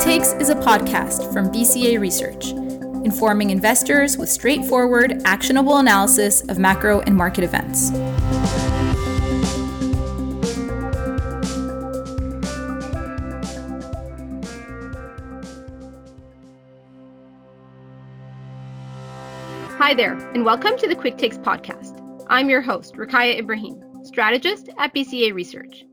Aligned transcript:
Takes 0.00 0.32
is 0.34 0.48
a 0.48 0.54
podcast 0.54 1.32
from 1.32 1.50
BCA 1.50 1.98
Research, 1.98 2.50
informing 3.04 3.50
investors 3.50 4.16
with 4.16 4.28
straightforward, 4.28 5.20
actionable 5.24 5.78
analysis 5.78 6.40
of 6.42 6.56
macro 6.56 7.00
and 7.00 7.16
market 7.16 7.42
events. 7.42 7.90
Hi 19.78 19.94
there, 19.94 20.14
and 20.32 20.44
welcome 20.44 20.78
to 20.78 20.86
the 20.86 20.94
Quick 20.94 21.18
Takes 21.18 21.38
podcast. 21.38 22.00
I'm 22.28 22.48
your 22.48 22.62
host, 22.62 22.94
Roukaya 22.94 23.36
Ibrahim, 23.36 23.82
strategist 24.04 24.68
at 24.78 24.94
BCA 24.94 25.34
Research. 25.34 25.84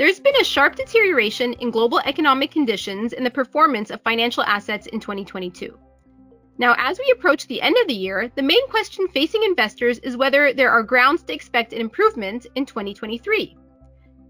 There's 0.00 0.18
been 0.18 0.40
a 0.40 0.44
sharp 0.44 0.76
deterioration 0.76 1.52
in 1.60 1.70
global 1.70 1.98
economic 2.06 2.50
conditions 2.50 3.12
and 3.12 3.26
the 3.26 3.30
performance 3.30 3.90
of 3.90 4.00
financial 4.00 4.42
assets 4.44 4.86
in 4.86 4.98
2022. 4.98 5.78
Now, 6.56 6.74
as 6.78 6.98
we 6.98 7.12
approach 7.14 7.46
the 7.46 7.60
end 7.60 7.76
of 7.78 7.86
the 7.86 7.92
year, 7.92 8.32
the 8.34 8.42
main 8.42 8.66
question 8.68 9.08
facing 9.08 9.42
investors 9.42 9.98
is 9.98 10.16
whether 10.16 10.54
there 10.54 10.70
are 10.70 10.82
grounds 10.82 11.22
to 11.24 11.34
expect 11.34 11.74
an 11.74 11.82
improvement 11.82 12.46
in 12.54 12.64
2023. 12.64 13.58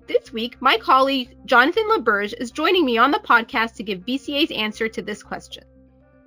This 0.09 0.32
week, 0.32 0.56
my 0.59 0.76
colleague 0.76 1.36
Jonathan 1.45 1.84
LaBerge 1.88 2.34
is 2.40 2.50
joining 2.50 2.84
me 2.84 2.98
on 2.98 3.12
the 3.12 3.20
podcast 3.20 3.74
to 3.74 3.84
give 3.84 4.00
BCA's 4.00 4.50
answer 4.50 4.88
to 4.88 5.02
this 5.02 5.23
question. 5.23 5.62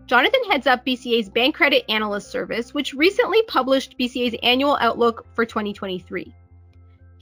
Jonathan 0.05 0.44
heads 0.49 0.68
up 0.68 0.85
BCA's 0.85 1.27
Bank 1.27 1.54
Credit 1.54 1.84
Analyst 1.90 2.32
Service, 2.32 2.73
which 2.73 2.94
recently 2.94 3.44
published 3.49 3.99
BCA's 3.99 4.40
annual 4.41 4.77
outlook 4.80 5.26
for 5.34 5.46
2023. 5.46 6.34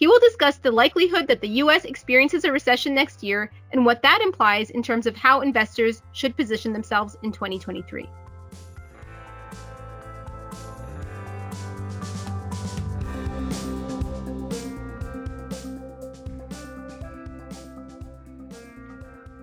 He 0.01 0.07
will 0.07 0.19
discuss 0.19 0.57
the 0.57 0.71
likelihood 0.71 1.27
that 1.27 1.41
the 1.41 1.61
US 1.61 1.85
experiences 1.85 2.43
a 2.43 2.51
recession 2.51 2.95
next 2.95 3.21
year 3.21 3.51
and 3.71 3.85
what 3.85 4.01
that 4.01 4.19
implies 4.23 4.71
in 4.71 4.81
terms 4.81 5.05
of 5.05 5.15
how 5.15 5.41
investors 5.41 6.01
should 6.11 6.35
position 6.35 6.73
themselves 6.73 7.15
in 7.21 7.31
2023. 7.31 8.09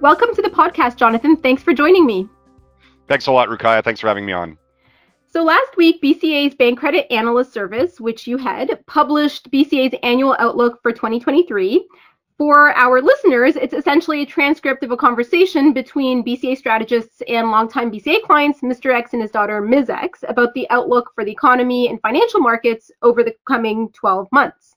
Welcome 0.00 0.34
to 0.34 0.42
the 0.42 0.50
podcast, 0.50 0.96
Jonathan. 0.96 1.36
Thanks 1.36 1.62
for 1.62 1.72
joining 1.72 2.04
me. 2.04 2.28
Thanks 3.06 3.28
a 3.28 3.30
lot, 3.30 3.48
Roukaya. 3.48 3.84
Thanks 3.84 4.00
for 4.00 4.08
having 4.08 4.26
me 4.26 4.32
on. 4.32 4.57
So 5.38 5.44
last 5.44 5.76
week, 5.76 6.02
BCA's 6.02 6.56
Bank 6.56 6.80
Credit 6.80 7.06
Analyst 7.12 7.52
Service, 7.52 8.00
which 8.00 8.26
you 8.26 8.38
head, 8.38 8.84
published 8.88 9.48
BCA's 9.52 9.96
annual 10.02 10.34
outlook 10.40 10.82
for 10.82 10.90
2023. 10.90 11.86
For 12.36 12.76
our 12.76 13.00
listeners, 13.00 13.54
it's 13.54 13.72
essentially 13.72 14.22
a 14.22 14.26
transcript 14.26 14.82
of 14.82 14.90
a 14.90 14.96
conversation 14.96 15.72
between 15.72 16.24
BCA 16.24 16.58
strategists 16.58 17.22
and 17.28 17.52
longtime 17.52 17.92
BCA 17.92 18.22
clients, 18.22 18.62
Mr. 18.62 18.92
X 18.92 19.12
and 19.12 19.22
his 19.22 19.30
daughter, 19.30 19.60
Ms. 19.60 19.90
X, 19.90 20.24
about 20.26 20.52
the 20.54 20.68
outlook 20.70 21.12
for 21.14 21.24
the 21.24 21.30
economy 21.30 21.88
and 21.88 22.00
financial 22.02 22.40
markets 22.40 22.90
over 23.02 23.22
the 23.22 23.36
coming 23.46 23.90
12 23.90 24.26
months. 24.32 24.67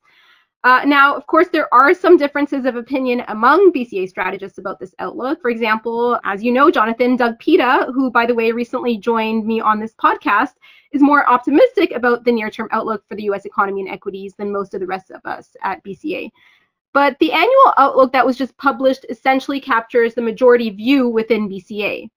Uh, 0.64 0.82
now, 0.86 1.16
of 1.16 1.26
course, 1.26 1.48
there 1.52 1.74
are 1.74 1.92
some 1.92 2.18
differences 2.18 2.66
of 2.66 2.76
opinion 2.76 3.24
among 3.30 3.74
BCA 3.74 4.08
strategists 4.08 4.60
about 4.60 4.80
this 4.80 4.94
outlook. 5.00 5.42
For 5.42 5.50
example, 5.50 6.20
as 6.24 6.44
you 6.44 6.52
know, 6.52 6.70
Jonathan, 6.70 7.16
Doug 7.16 7.40
Peta, 7.40 7.88
who, 7.96 8.12
by 8.12 8.28
the 8.28 8.36
way, 8.36 8.52
recently 8.52 8.98
joined 8.98 9.48
me 9.48 9.60
on 9.60 9.80
this 9.80 9.96
podcast, 9.96 10.54
is 10.92 11.02
more 11.02 11.28
optimistic 11.28 11.92
about 11.94 12.24
the 12.24 12.32
near 12.32 12.52
term 12.52 12.68
outlook 12.72 13.04
for 13.08 13.16
the 13.16 13.24
US 13.24 13.46
economy 13.46 13.82
and 13.82 13.90
equities 13.90 14.36
than 14.38 14.52
most 14.52 14.76
of 14.76 14.82
the 14.82 14.86
rest 14.86 15.10
of 15.10 15.22
us 15.26 15.56
at 15.64 15.84
BCA. 15.84 16.30
But 16.94 17.18
the 17.20 17.32
annual 17.32 17.74
outlook 17.78 18.14
that 18.14 18.26
was 18.26 18.38
just 18.38 18.56
published 18.58 19.06
essentially 19.10 19.62
captures 19.62 20.14
the 20.14 20.22
majority 20.22 20.70
view 20.70 21.08
within 21.10 21.50
BCA. 21.50 22.10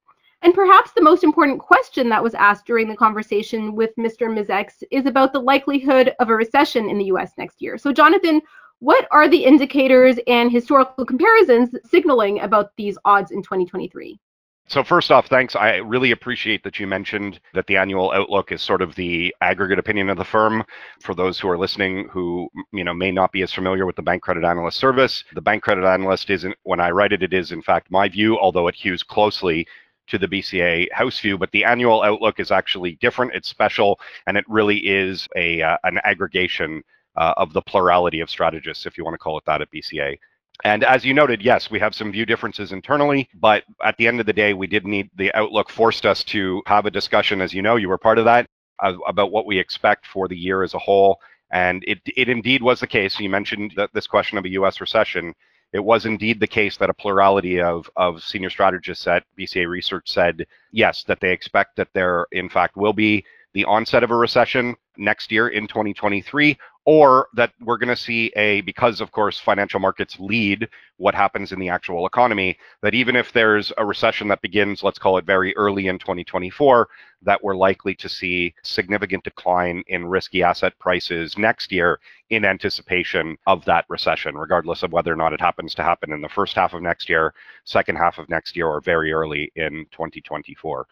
And 0.45 0.53
perhaps 0.53 0.91
the 0.91 1.01
most 1.01 1.23
important 1.23 1.59
question 1.59 2.07
that 2.09 2.21
was 2.21 2.35
asked 2.35 2.67
during 2.67 2.87
the 2.87 2.95
conversation 2.95 3.73
with 3.73 3.95
Mr. 3.97 4.29
Mizex 4.29 4.83
is 4.91 5.07
about 5.07 5.33
the 5.33 5.39
likelihood 5.39 6.13
of 6.19 6.29
a 6.29 6.35
recession 6.35 6.87
in 6.87 6.99
the 6.99 7.05
US 7.05 7.31
next 7.35 7.63
year. 7.63 7.79
So, 7.79 7.91
Jonathan, 7.91 8.43
what 8.77 9.07
are 9.09 9.27
the 9.27 9.43
indicators 9.43 10.19
and 10.27 10.51
historical 10.51 11.03
comparisons 11.03 11.73
signaling 11.89 12.41
about 12.41 12.69
these 12.77 12.95
odds 13.05 13.31
in 13.31 13.41
2023? 13.41 14.19
So 14.67 14.83
first 14.83 15.11
off, 15.11 15.27
thanks. 15.27 15.55
I 15.55 15.75
really 15.75 16.09
appreciate 16.09 16.63
that 16.63 16.79
you 16.79 16.87
mentioned 16.87 17.39
that 17.53 17.67
the 17.67 17.77
annual 17.77 18.11
outlook 18.11 18.51
is 18.51 18.63
sort 18.63 18.81
of 18.81 18.95
the 18.95 19.33
aggregate 19.41 19.77
opinion 19.77 20.09
of 20.09 20.17
the 20.17 20.25
firm. 20.25 20.63
For 21.01 21.13
those 21.13 21.39
who 21.39 21.47
are 21.49 21.57
listening 21.57 22.07
who, 22.09 22.49
you 22.73 22.83
know, 22.83 22.93
may 22.93 23.11
not 23.11 23.31
be 23.31 23.43
as 23.43 23.53
familiar 23.53 23.85
with 23.85 23.95
the 23.95 24.01
bank 24.01 24.23
credit 24.23 24.43
analyst 24.43 24.79
service, 24.79 25.23
the 25.33 25.41
bank 25.41 25.61
credit 25.61 25.85
analyst 25.85 26.31
isn't 26.31 26.55
when 26.63 26.79
I 26.79 26.89
write 26.89 27.13
it, 27.13 27.21
it 27.21 27.31
is 27.33 27.51
in 27.51 27.61
fact 27.61 27.91
my 27.91 28.09
view, 28.09 28.39
although 28.39 28.67
it 28.67 28.73
hews 28.73 29.03
closely 29.03 29.67
to 30.07 30.17
the 30.17 30.27
BCA 30.27 30.91
house 30.91 31.19
view, 31.19 31.37
but 31.37 31.51
the 31.51 31.63
annual 31.63 32.03
outlook 32.03 32.39
is 32.39 32.51
actually 32.51 32.97
different. 33.01 33.33
It's 33.33 33.49
special, 33.49 33.99
and 34.27 34.37
it 34.37 34.45
really 34.47 34.77
is 34.77 35.27
a 35.35 35.61
uh, 35.61 35.77
an 35.83 35.99
aggregation 36.03 36.83
uh, 37.15 37.33
of 37.37 37.53
the 37.53 37.61
plurality 37.61 38.19
of 38.19 38.29
strategists, 38.29 38.85
if 38.85 38.97
you 38.97 39.03
want 39.03 39.13
to 39.13 39.19
call 39.19 39.37
it 39.37 39.45
that, 39.45 39.61
at 39.61 39.71
BCA. 39.71 40.17
And 40.63 40.83
as 40.83 41.03
you 41.03 41.13
noted, 41.13 41.41
yes, 41.41 41.69
we 41.69 41.79
have 41.79 41.93
some 41.93 42.11
view 42.11 42.25
differences 42.25 42.71
internally, 42.71 43.27
but 43.35 43.63
at 43.83 43.97
the 43.97 44.07
end 44.07 44.19
of 44.19 44.25
the 44.25 44.33
day, 44.33 44.53
we 44.53 44.67
did 44.67 44.85
need 44.85 45.09
the 45.15 45.33
outlook 45.33 45.69
forced 45.69 46.05
us 46.05 46.23
to 46.25 46.61
have 46.65 46.85
a 46.85 46.91
discussion, 46.91 47.41
as 47.41 47.53
you 47.53 47.61
know, 47.61 47.75
you 47.75 47.89
were 47.89 47.97
part 47.97 48.17
of 48.17 48.25
that, 48.25 48.47
uh, 48.81 48.93
about 49.07 49.31
what 49.31 49.45
we 49.45 49.59
expect 49.59 50.05
for 50.07 50.27
the 50.27 50.37
year 50.37 50.63
as 50.63 50.73
a 50.73 50.79
whole. 50.79 51.19
And 51.51 51.83
it, 51.85 51.99
it 52.15 52.29
indeed 52.29 52.63
was 52.63 52.79
the 52.79 52.87
case. 52.87 53.19
You 53.19 53.29
mentioned 53.29 53.73
that 53.75 53.91
this 53.93 54.07
question 54.07 54.37
of 54.37 54.45
a 54.45 54.49
US 54.49 54.79
recession 54.79 55.33
it 55.73 55.83
was 55.83 56.05
indeed 56.05 56.39
the 56.39 56.47
case 56.47 56.77
that 56.77 56.89
a 56.89 56.93
plurality 56.93 57.61
of, 57.61 57.89
of 57.95 58.23
senior 58.23 58.49
strategists 58.49 59.07
at 59.07 59.23
BCA 59.37 59.67
Research 59.67 60.09
said, 60.09 60.45
yes, 60.71 61.03
that 61.03 61.19
they 61.19 61.31
expect 61.31 61.75
that 61.75 61.89
there, 61.93 62.27
in 62.31 62.49
fact, 62.49 62.77
will 62.77 62.93
be 62.93 63.25
the 63.53 63.65
onset 63.65 64.03
of 64.03 64.11
a 64.11 64.15
recession 64.15 64.75
next 64.97 65.31
year 65.31 65.49
in 65.49 65.67
2023, 65.67 66.57
or 66.85 67.27
that 67.33 67.51
we're 67.61 67.77
going 67.77 67.89
to 67.89 67.95
see 67.95 68.31
a, 68.35 68.61
because 68.61 69.01
of 69.01 69.11
course 69.11 69.39
financial 69.39 69.79
markets 69.79 70.17
lead 70.19 70.69
what 70.97 71.15
happens 71.15 71.51
in 71.51 71.59
the 71.59 71.67
actual 71.67 72.05
economy, 72.05 72.57
that 72.83 72.93
even 72.93 73.15
if 73.15 73.33
there's 73.33 73.73
a 73.77 73.85
recession 73.85 74.27
that 74.27 74.41
begins, 74.41 74.83
let's 74.83 74.99
call 74.99 75.17
it 75.17 75.25
very 75.25 75.55
early 75.57 75.87
in 75.87 75.97
2024, 75.97 76.87
that 77.23 77.43
we're 77.43 77.55
likely 77.55 77.95
to 77.95 78.07
see 78.07 78.53
significant 78.63 79.23
decline 79.23 79.83
in 79.87 80.05
risky 80.05 80.43
asset 80.43 80.77
prices 80.77 81.37
next 81.39 81.71
year 81.71 81.99
in 82.29 82.45
anticipation 82.45 83.35
of 83.47 83.65
that 83.65 83.85
recession, 83.89 84.35
regardless 84.35 84.83
of 84.83 84.91
whether 84.91 85.11
or 85.11 85.17
not 85.17 85.33
it 85.33 85.41
happens 85.41 85.73
to 85.73 85.83
happen 85.83 86.13
in 86.13 86.21
the 86.21 86.29
first 86.29 86.55
half 86.55 86.73
of 86.73 86.83
next 86.83 87.09
year, 87.09 87.33
second 87.63 87.95
half 87.95 88.19
of 88.19 88.29
next 88.29 88.55
year, 88.55 88.67
or 88.67 88.79
very 88.79 89.11
early 89.11 89.51
in 89.55 89.87
2024. 89.91 90.85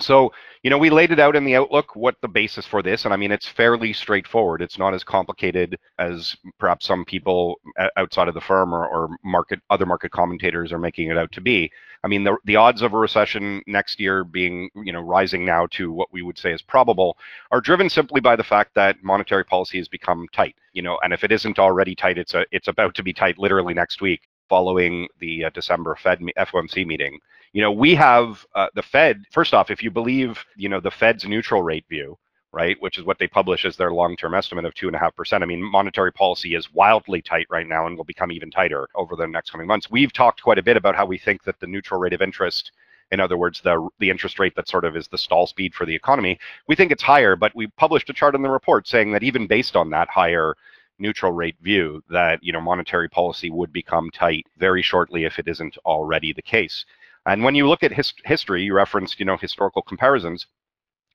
So, 0.00 0.32
you 0.62 0.70
know, 0.70 0.78
we 0.78 0.90
laid 0.90 1.10
it 1.10 1.18
out 1.18 1.36
in 1.36 1.44
the 1.44 1.56
outlook 1.56 1.96
what 1.96 2.16
the 2.20 2.28
basis 2.28 2.66
for 2.66 2.82
this, 2.82 3.04
and 3.04 3.14
I 3.14 3.16
mean, 3.16 3.32
it's 3.32 3.48
fairly 3.48 3.92
straightforward. 3.92 4.62
It's 4.62 4.78
not 4.78 4.94
as 4.94 5.04
complicated 5.04 5.78
as 5.98 6.36
perhaps 6.58 6.86
some 6.86 7.04
people 7.04 7.60
outside 7.96 8.28
of 8.28 8.34
the 8.34 8.40
firm 8.40 8.74
or, 8.74 8.86
or 8.86 9.08
market 9.24 9.60
other 9.70 9.86
market 9.86 10.12
commentators 10.12 10.72
are 10.72 10.78
making 10.78 11.08
it 11.10 11.18
out 11.18 11.32
to 11.32 11.40
be. 11.40 11.70
I 12.02 12.08
mean, 12.08 12.24
the 12.24 12.36
the 12.44 12.56
odds 12.56 12.82
of 12.82 12.92
a 12.92 12.98
recession 12.98 13.62
next 13.66 14.00
year 14.00 14.24
being, 14.24 14.70
you 14.74 14.92
know, 14.92 15.00
rising 15.00 15.44
now 15.44 15.66
to 15.72 15.92
what 15.92 16.12
we 16.12 16.22
would 16.22 16.38
say 16.38 16.52
is 16.52 16.62
probable 16.62 17.16
are 17.50 17.60
driven 17.60 17.88
simply 17.88 18.20
by 18.20 18.36
the 18.36 18.44
fact 18.44 18.74
that 18.74 19.02
monetary 19.02 19.44
policy 19.44 19.78
has 19.78 19.88
become 19.88 20.26
tight. 20.32 20.56
You 20.72 20.82
know, 20.82 20.98
and 21.02 21.12
if 21.12 21.24
it 21.24 21.32
isn't 21.32 21.58
already 21.58 21.94
tight, 21.94 22.18
it's 22.18 22.34
a 22.34 22.44
it's 22.52 22.68
about 22.68 22.94
to 22.96 23.02
be 23.02 23.12
tight 23.12 23.38
literally 23.38 23.74
next 23.74 24.00
week 24.00 24.28
following 24.48 25.08
the 25.20 25.44
uh, 25.44 25.50
December 25.50 25.96
Fed 25.96 26.20
FOMC 26.36 26.86
meeting 26.86 27.18
you 27.52 27.62
know, 27.62 27.72
we 27.72 27.94
have 27.94 28.44
uh, 28.54 28.68
the 28.74 28.82
Fed. 28.82 29.24
First 29.30 29.54
off, 29.54 29.70
if 29.70 29.82
you 29.82 29.90
believe, 29.90 30.44
you 30.56 30.68
know, 30.68 30.80
the 30.80 30.90
Fed's 30.90 31.24
neutral 31.24 31.62
rate 31.62 31.84
view, 31.88 32.16
right, 32.52 32.76
which 32.80 32.98
is 32.98 33.04
what 33.04 33.18
they 33.18 33.26
publish 33.26 33.64
as 33.64 33.76
their 33.76 33.92
long-term 33.92 34.34
estimate 34.34 34.64
of 34.64 34.74
two 34.74 34.86
and 34.86 34.96
a 34.96 34.98
half 34.98 35.14
percent. 35.16 35.42
I 35.42 35.46
mean, 35.46 35.62
monetary 35.62 36.12
policy 36.12 36.54
is 36.54 36.72
wildly 36.72 37.22
tight 37.22 37.46
right 37.50 37.66
now 37.66 37.86
and 37.86 37.96
will 37.96 38.04
become 38.04 38.32
even 38.32 38.50
tighter 38.50 38.88
over 38.94 39.16
the 39.16 39.26
next 39.26 39.50
coming 39.50 39.66
months. 39.66 39.90
We've 39.90 40.12
talked 40.12 40.42
quite 40.42 40.58
a 40.58 40.62
bit 40.62 40.76
about 40.76 40.96
how 40.96 41.06
we 41.06 41.18
think 41.18 41.44
that 41.44 41.58
the 41.60 41.66
neutral 41.66 42.00
rate 42.00 42.12
of 42.12 42.22
interest 42.22 42.72
in 43.10 43.20
other 43.20 43.36
words, 43.36 43.60
the 43.60 43.88
the 43.98 44.10
interest 44.10 44.38
rate 44.38 44.54
that 44.56 44.68
sort 44.68 44.84
of 44.84 44.96
is 44.96 45.08
the 45.08 45.18
stall 45.18 45.46
speed 45.46 45.74
for 45.74 45.84
the 45.84 45.94
economy, 45.94 46.38
we 46.68 46.76
think 46.76 46.92
it's 46.92 47.02
higher, 47.02 47.36
but 47.36 47.54
we 47.54 47.66
published 47.66 48.08
a 48.10 48.12
chart 48.12 48.34
in 48.34 48.42
the 48.42 48.48
report 48.48 48.86
saying 48.86 49.12
that 49.12 49.22
even 49.22 49.46
based 49.46 49.76
on 49.76 49.90
that 49.90 50.08
higher 50.08 50.54
neutral 50.98 51.32
rate 51.32 51.56
view, 51.60 52.02
that 52.10 52.42
you 52.42 52.52
know 52.52 52.60
monetary 52.60 53.08
policy 53.08 53.50
would 53.50 53.72
become 53.72 54.10
tight 54.10 54.46
very 54.58 54.82
shortly 54.82 55.24
if 55.24 55.38
it 55.38 55.48
isn't 55.48 55.76
already 55.78 56.32
the 56.32 56.42
case. 56.42 56.84
And 57.26 57.44
when 57.44 57.54
you 57.54 57.68
look 57.68 57.82
at 57.82 57.92
his, 57.92 58.12
history, 58.24 58.62
you 58.62 58.74
referenced, 58.74 59.18
you 59.18 59.26
know, 59.26 59.36
historical 59.36 59.82
comparisons. 59.82 60.46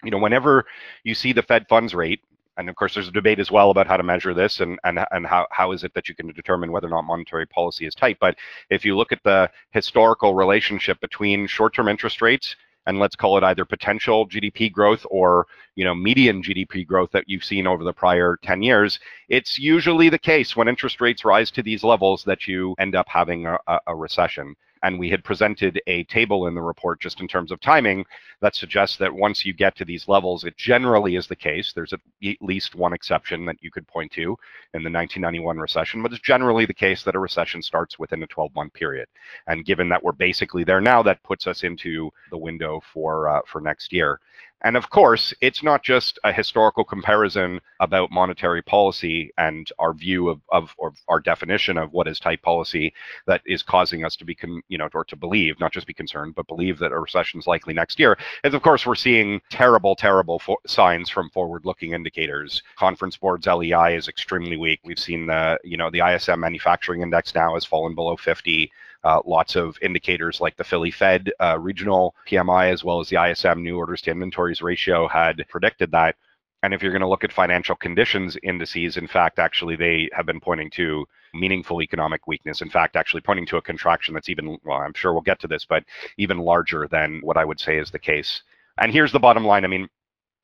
You 0.04 0.12
know, 0.12 0.20
whenever 0.20 0.66
you 1.04 1.16
see 1.16 1.34
the 1.34 1.42
Fed 1.42 1.66
funds 1.68 1.96
rate, 1.96 2.22
and 2.58 2.70
of 2.70 2.76
course, 2.76 2.94
there's 2.94 3.08
a 3.08 3.12
debate 3.12 3.40
as 3.40 3.52
well 3.52 3.70
about 3.72 3.88
how 3.88 3.98
to 3.98 4.04
measure 4.04 4.34
this 4.34 4.60
and 4.62 4.80
and 4.84 5.00
and 5.12 5.26
how 5.26 5.46
how 5.52 5.72
is 5.72 5.84
it 5.84 5.94
that 5.94 6.08
you 6.08 6.16
can 6.16 6.28
determine 6.32 6.72
whether 6.72 6.88
or 6.88 6.92
not 6.92 7.04
monetary 7.04 7.46
policy 7.46 7.86
is 7.86 7.96
tight. 7.96 8.18
But 8.20 8.38
if 8.70 8.86
you 8.86 8.96
look 8.96 9.12
at 9.12 9.24
the 9.24 9.50
historical 9.72 10.36
relationship 10.36 11.00
between 11.02 11.48
short-term 11.48 11.88
interest 11.88 12.22
rates 12.22 12.56
and 12.88 13.00
let's 13.00 13.16
call 13.16 13.38
it 13.38 13.44
either 13.44 13.66
potential 13.66 14.28
GDP 14.28 14.72
growth 14.72 15.06
or 15.10 15.48
you 15.76 15.84
know 15.84 15.96
median 15.96 16.42
GDP 16.42 16.86
growth 16.86 17.12
that 17.12 17.28
you've 17.28 17.44
seen 17.44 17.68
over 17.68 17.84
the 17.84 17.94
prior 17.94 18.38
10 18.42 18.62
years, 18.62 19.00
it's 19.28 19.60
usually 19.60 20.10
the 20.10 20.20
case 20.20 20.56
when 20.56 20.68
interest 20.68 21.02
rates 21.02 21.26
rise 21.26 21.52
to 21.52 21.64
these 21.64 21.84
levels 21.84 22.24
that 22.24 22.48
you 22.48 22.76
end 22.80 22.96
up 22.96 23.08
having 23.10 23.48
a, 23.48 23.58
a 23.88 23.96
recession. 23.96 24.56
And 24.86 25.00
we 25.00 25.10
had 25.10 25.24
presented 25.24 25.82
a 25.88 26.04
table 26.04 26.46
in 26.46 26.54
the 26.54 26.62
report 26.62 27.02
just 27.02 27.20
in 27.20 27.28
terms 27.28 27.52
of 27.52 27.60
timing 27.60 28.06
that 28.42 28.56
suggests 28.56 28.98
that 28.98 29.12
once 29.12 29.44
you 29.44 29.52
get 29.52 29.76
to 29.78 29.86
these 29.86 30.08
levels, 30.08 30.44
it 30.44 30.56
generally 30.58 31.16
is 31.16 31.26
the 31.26 31.36
case. 31.36 31.74
There's 31.74 31.92
at 31.92 32.02
least 32.40 32.76
one 32.76 32.94
exception 32.94 33.46
that 33.46 33.58
you 33.62 33.72
could 33.72 33.88
point 33.88 34.12
to 34.12 34.38
in 34.76 34.84
the 34.84 34.92
1991 34.92 35.58
recession, 35.58 36.04
but 36.04 36.14
it's 36.14 36.22
generally 36.22 36.68
the 36.68 36.74
case 36.76 37.02
that 37.02 37.16
a 37.16 37.20
recession 37.20 37.64
starts 37.64 37.98
within 37.98 38.22
a 38.22 38.28
12 38.28 38.54
month 38.54 38.74
period. 38.74 39.08
And 39.48 39.66
given 39.66 39.90
that 39.90 40.04
we're 40.04 40.12
basically 40.12 40.64
there 40.64 40.82
now, 40.82 41.02
that 41.02 41.24
puts 41.24 41.48
us 41.48 41.64
into 41.64 42.12
the 42.30 42.38
window 42.38 42.80
for, 42.94 43.28
uh, 43.28 43.42
for 43.48 43.62
next 43.62 43.92
year. 43.92 44.20
And 44.64 44.78
of 44.78 44.90
course, 44.90 45.34
it's 45.42 45.62
not 45.62 45.84
just 45.84 46.18
a 46.24 46.32
historical 46.32 46.84
comparison 46.84 47.60
about 47.80 48.10
monetary 48.12 48.62
policy 48.62 49.32
and 49.38 49.70
our 49.80 49.94
view 49.94 50.30
of, 50.30 50.42
of 50.50 50.74
or 50.78 50.94
our 51.08 51.20
definition 51.20 51.78
of 51.78 51.92
what 51.92 52.08
is 52.08 52.20
tight 52.20 52.42
policy 52.42 52.94
that 53.28 53.42
is 53.46 53.62
causing 53.62 54.04
us 54.04 54.16
to 54.16 54.26
be, 54.26 54.34
con, 54.34 54.62
you 54.68 54.78
know, 54.78 54.90
or 54.94 55.04
to 55.06 55.16
believe, 55.16 55.60
not 55.60 55.72
just 55.74 55.86
be 55.86 55.94
concerned, 55.94 56.34
but 56.36 56.48
believe 56.48 56.80
that 56.80 56.92
a 56.92 57.00
recession 57.00 57.40
is 57.40 57.48
likely 57.48 57.74
next 57.74 58.00
year. 58.00 58.18
And 58.44 58.54
of 58.56 58.62
course, 58.62 58.86
we're 58.86 58.96
seeing 58.96 59.42
terrible, 59.52 59.96
terrible 59.96 60.42
signs 60.66 61.10
from 61.10 61.30
forward-looking 61.30 61.94
indicators. 61.94 62.64
Conference 62.78 63.18
Board's 63.18 63.48
LEI 63.48 63.96
is 63.96 64.08
extremely 64.08 64.58
weak. 64.58 64.80
We've 64.84 64.98
seen 64.98 65.28
the, 65.28 65.60
you 65.64 65.78
know, 65.78 65.92
the 65.92 66.00
ISM 66.00 66.40
manufacturing 66.40 67.02
index 67.02 67.36
now 67.36 67.54
has 67.54 67.66
fallen 67.66 67.94
below 67.94 68.16
50. 68.16 68.72
Uh, 69.06 69.22
lots 69.24 69.56
of 69.56 69.78
indicators 69.84 70.42
like 70.42 70.58
the 70.58 70.64
Philly 70.64 70.90
Fed 70.90 71.32
uh, 71.40 71.58
regional 71.60 72.16
PMI, 72.28 72.74
as 72.74 72.84
well 72.84 73.00
as 73.00 73.08
the 73.08 73.24
ISM 73.24 73.62
new 73.62 73.78
orders 73.78 74.02
to 74.02 74.12
inventories 74.12 74.64
ratio, 74.64 75.08
had 75.08 75.46
predicted 75.48 75.92
that. 75.92 76.16
And 76.64 76.74
if 76.74 76.82
you're 76.82 76.92
going 76.92 77.04
to 77.04 77.08
look 77.08 77.24
at 77.24 77.32
financial 77.32 77.76
conditions 77.76 78.36
indices, 78.42 78.98
in 78.98 79.06
fact, 79.06 79.38
actually, 79.38 79.76
they 79.76 80.10
have 80.14 80.26
been 80.26 80.40
pointing 80.40 80.72
to 80.72 81.06
meaningful 81.36 81.84
economic 81.84 82.26
weakness. 82.26 82.64
In 82.64 82.70
fact, 82.72 82.96
actually 82.96 83.22
pointing 83.22 83.46
to 83.48 83.58
a 83.58 83.62
contraction 83.62 84.16
that's 84.16 84.30
even, 84.30 84.58
well, 84.66 84.80
I'm 84.80 84.94
sure 84.96 85.14
we'll 85.14 85.22
get 85.22 85.40
to 85.42 85.48
this, 85.48 85.66
but 85.66 85.84
even 86.18 86.40
larger 86.40 86.88
than 86.90 87.20
what 87.22 87.38
I 87.38 87.46
would 87.46 87.60
say 87.60 87.78
is 87.78 87.92
the 87.92 88.00
case. 88.00 88.42
And 88.80 88.92
here's 88.92 89.12
the 89.12 89.20
bottom 89.20 89.46
line. 89.46 89.64
I 89.64 89.68
mean, 89.68 89.88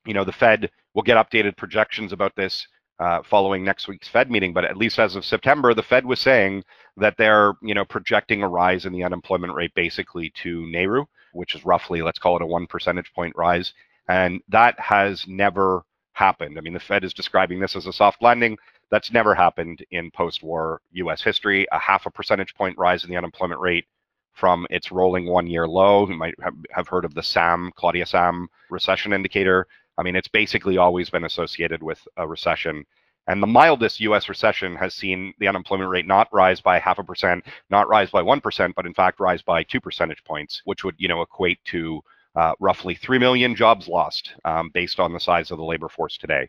you 0.06 0.14
know, 0.14 0.24
the 0.24 0.30
Fed 0.30 0.70
will 0.94 1.02
get 1.02 1.16
updated 1.16 1.56
projections 1.56 2.12
about 2.12 2.36
this 2.36 2.68
uh, 2.98 3.22
following 3.22 3.64
next 3.64 3.88
week's 3.88 4.08
Fed 4.08 4.30
meeting, 4.30 4.52
but 4.52 4.64
at 4.64 4.76
least 4.76 4.98
as 4.98 5.16
of 5.16 5.24
September, 5.24 5.74
the 5.74 5.82
Fed 5.82 6.06
was 6.06 6.20
saying 6.20 6.62
that 6.96 7.16
they're 7.16 7.54
you 7.62 7.74
know 7.74 7.84
projecting 7.84 8.42
a 8.42 8.48
rise 8.48 8.84
in 8.84 8.92
the 8.92 9.04
unemployment 9.04 9.54
rate 9.54 9.74
basically 9.74 10.30
to 10.42 10.62
NAIRU, 10.62 11.06
which 11.32 11.54
is 11.54 11.64
roughly 11.64 12.02
let's 12.02 12.18
call 12.18 12.36
it 12.36 12.42
a 12.42 12.46
one 12.46 12.66
percentage 12.66 13.12
point 13.14 13.34
rise, 13.36 13.72
and 14.08 14.40
that 14.48 14.78
has 14.78 15.24
never 15.26 15.82
happened. 16.12 16.58
I 16.58 16.60
mean, 16.60 16.74
the 16.74 16.80
Fed 16.80 17.04
is 17.04 17.14
describing 17.14 17.58
this 17.60 17.76
as 17.76 17.86
a 17.86 17.92
soft 17.92 18.22
landing. 18.22 18.56
That's 18.90 19.10
never 19.10 19.34
happened 19.34 19.84
in 19.90 20.10
post-war 20.10 20.82
U.S. 20.92 21.22
history. 21.22 21.66
A 21.72 21.78
half 21.78 22.04
a 22.04 22.10
percentage 22.10 22.54
point 22.54 22.76
rise 22.76 23.04
in 23.04 23.10
the 23.10 23.16
unemployment 23.16 23.60
rate 23.60 23.86
from 24.34 24.66
its 24.70 24.92
rolling 24.92 25.26
one-year 25.26 25.66
low. 25.66 26.08
You 26.08 26.16
might 26.16 26.34
have 26.70 26.88
heard 26.88 27.04
of 27.04 27.14
the 27.14 27.20
Sahm, 27.22 27.70
Claudia 27.74 28.04
Sahm 28.04 28.46
recession 28.70 29.12
indicator. 29.12 29.66
I 30.02 30.04
mean, 30.04 30.16
it's 30.16 30.26
basically 30.26 30.78
always 30.78 31.10
been 31.10 31.22
associated 31.22 31.80
with 31.80 32.00
a 32.16 32.26
recession. 32.26 32.84
And 33.28 33.40
the 33.40 33.46
mildest 33.46 34.00
US 34.00 34.28
recession 34.28 34.74
has 34.74 34.94
seen 34.94 35.32
the 35.38 35.46
unemployment 35.46 35.90
rate 35.90 36.08
not 36.08 36.26
rise 36.32 36.60
by 36.60 36.80
half 36.80 36.98
a 36.98 37.04
percent, 37.04 37.44
not 37.70 37.88
rise 37.88 38.10
by 38.10 38.20
1%, 38.20 38.74
but 38.74 38.84
in 38.84 38.94
fact 38.94 39.20
rise 39.20 39.42
by 39.42 39.62
two 39.62 39.80
percentage 39.80 40.24
points, 40.24 40.60
which 40.64 40.82
would, 40.82 40.96
you 40.98 41.06
know, 41.06 41.22
equate 41.22 41.64
to 41.66 42.00
uh, 42.34 42.52
roughly 42.58 42.96
3 42.96 43.20
million 43.20 43.54
jobs 43.54 43.86
lost 43.86 44.32
um, 44.44 44.70
based 44.74 44.98
on 44.98 45.12
the 45.12 45.20
size 45.20 45.52
of 45.52 45.58
the 45.58 45.64
labor 45.64 45.88
force 45.88 46.18
today. 46.18 46.48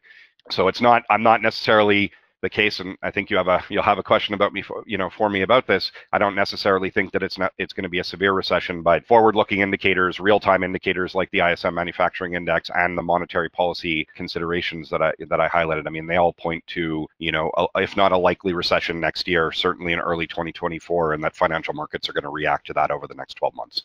So 0.50 0.68
it's 0.68 0.82
not, 0.82 1.04
I'm 1.12 1.22
not 1.22 1.44
necessarily 1.44 2.12
the 2.44 2.50
case, 2.50 2.81
and 2.81 2.98
I 3.01 3.10
think 3.10 3.30
you 3.30 3.38
have 3.38 3.48
a 3.48 3.63
you'll 3.69 3.84
have 3.84 3.98
a 3.98 4.04
question 4.04 4.36
about 4.36 4.54
me, 4.54 4.62
for, 4.62 4.84
you 4.86 4.98
know, 4.98 5.10
for 5.10 5.30
me 5.30 5.42
about 5.42 5.66
this. 5.66 5.92
I 6.12 6.18
don't 6.19 6.36
necessarily 6.36 6.92
think 6.92 7.13
that 7.13 7.24
it's 7.24 7.38
not 7.40 7.54
it's 7.57 7.74
going 7.74 7.84
to 7.84 7.90
be 7.90 8.00
a 8.00 8.04
severe 8.04 8.34
recession, 8.34 8.84
but 8.84 9.07
forward-looking 9.07 9.62
indicators, 9.62 10.19
real-time 10.19 10.62
indicators 10.63 11.16
like 11.16 11.31
the 11.31 11.40
ISM 11.40 11.74
Manufacturing 11.74 12.34
Index 12.34 12.69
and 12.75 12.98
the 12.98 13.01
monetary 13.01 13.50
policy 13.50 14.06
considerations 14.13 14.90
that 14.90 15.01
I 15.01 15.13
that 15.30 15.40
I 15.40 15.48
highlighted. 15.48 15.88
I 15.88 15.90
mean, 15.90 16.06
they 16.06 16.18
all 16.18 16.34
point 16.34 16.63
to 16.68 17.07
you 17.18 17.31
know, 17.31 17.50
a, 17.57 17.66
if 17.81 17.95
not 17.95 18.12
a 18.12 18.18
likely 18.18 18.54
recession 18.54 19.00
next 19.00 19.28
year, 19.28 19.51
certainly 19.54 19.94
in 19.94 20.00
early 20.00 20.28
2024, 20.28 21.13
and 21.13 21.24
that 21.24 21.36
financial 21.36 21.74
markets 21.74 22.10
are 22.10 22.13
going 22.13 22.24
to 22.24 22.30
react 22.30 22.68
to 22.68 22.74
that 22.74 22.92
over 22.92 23.07
the 23.07 23.16
next 23.16 23.36
12 23.36 23.56
months. 23.56 23.84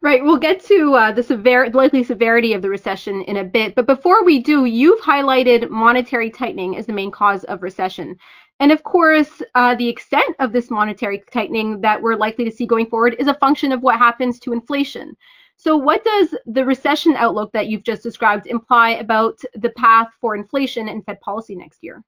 Right. 0.00 0.22
We'll 0.22 0.36
get 0.38 0.64
to 0.66 0.94
uh, 0.94 1.12
the 1.12 1.24
sever- 1.24 1.70
likely 1.70 2.04
severity 2.04 2.52
of 2.52 2.62
the 2.62 2.70
recession 2.70 3.22
in 3.22 3.38
a 3.38 3.44
bit. 3.44 3.74
But 3.74 3.86
before 3.86 4.24
we 4.24 4.38
do, 4.38 4.64
you've 4.64 5.00
highlighted 5.00 5.70
monetary 5.70 6.30
tightening 6.30 6.76
as 6.76 6.86
the 6.86 6.92
main 6.92 7.10
cause 7.10 7.42
of 7.44 7.62
recession. 7.62 8.16
And 8.60 8.70
of 8.70 8.84
course, 8.84 9.42
uh, 9.56 9.74
the 9.74 9.88
extent 9.88 10.36
of 10.38 10.52
this 10.52 10.70
monetary 10.70 11.22
tightening 11.32 11.80
that 11.80 12.00
we're 12.00 12.14
likely 12.14 12.44
to 12.44 12.50
see 12.50 12.64
going 12.64 12.86
forward 12.86 13.16
is 13.18 13.26
a 13.26 13.34
function 13.34 13.72
of 13.72 13.82
what 13.82 13.98
happens 13.98 14.38
to 14.40 14.52
inflation. 14.52 15.16
So, 15.56 15.76
what 15.76 16.04
does 16.04 16.32
the 16.46 16.64
recession 16.64 17.16
outlook 17.16 17.50
that 17.52 17.66
you've 17.66 17.82
just 17.82 18.04
described 18.04 18.46
imply 18.46 18.90
about 18.90 19.40
the 19.54 19.70
path 19.70 20.08
for 20.20 20.36
inflation 20.36 20.88
and 20.88 21.04
Fed 21.04 21.20
policy 21.20 21.56
next 21.56 21.82
year? 21.82 22.04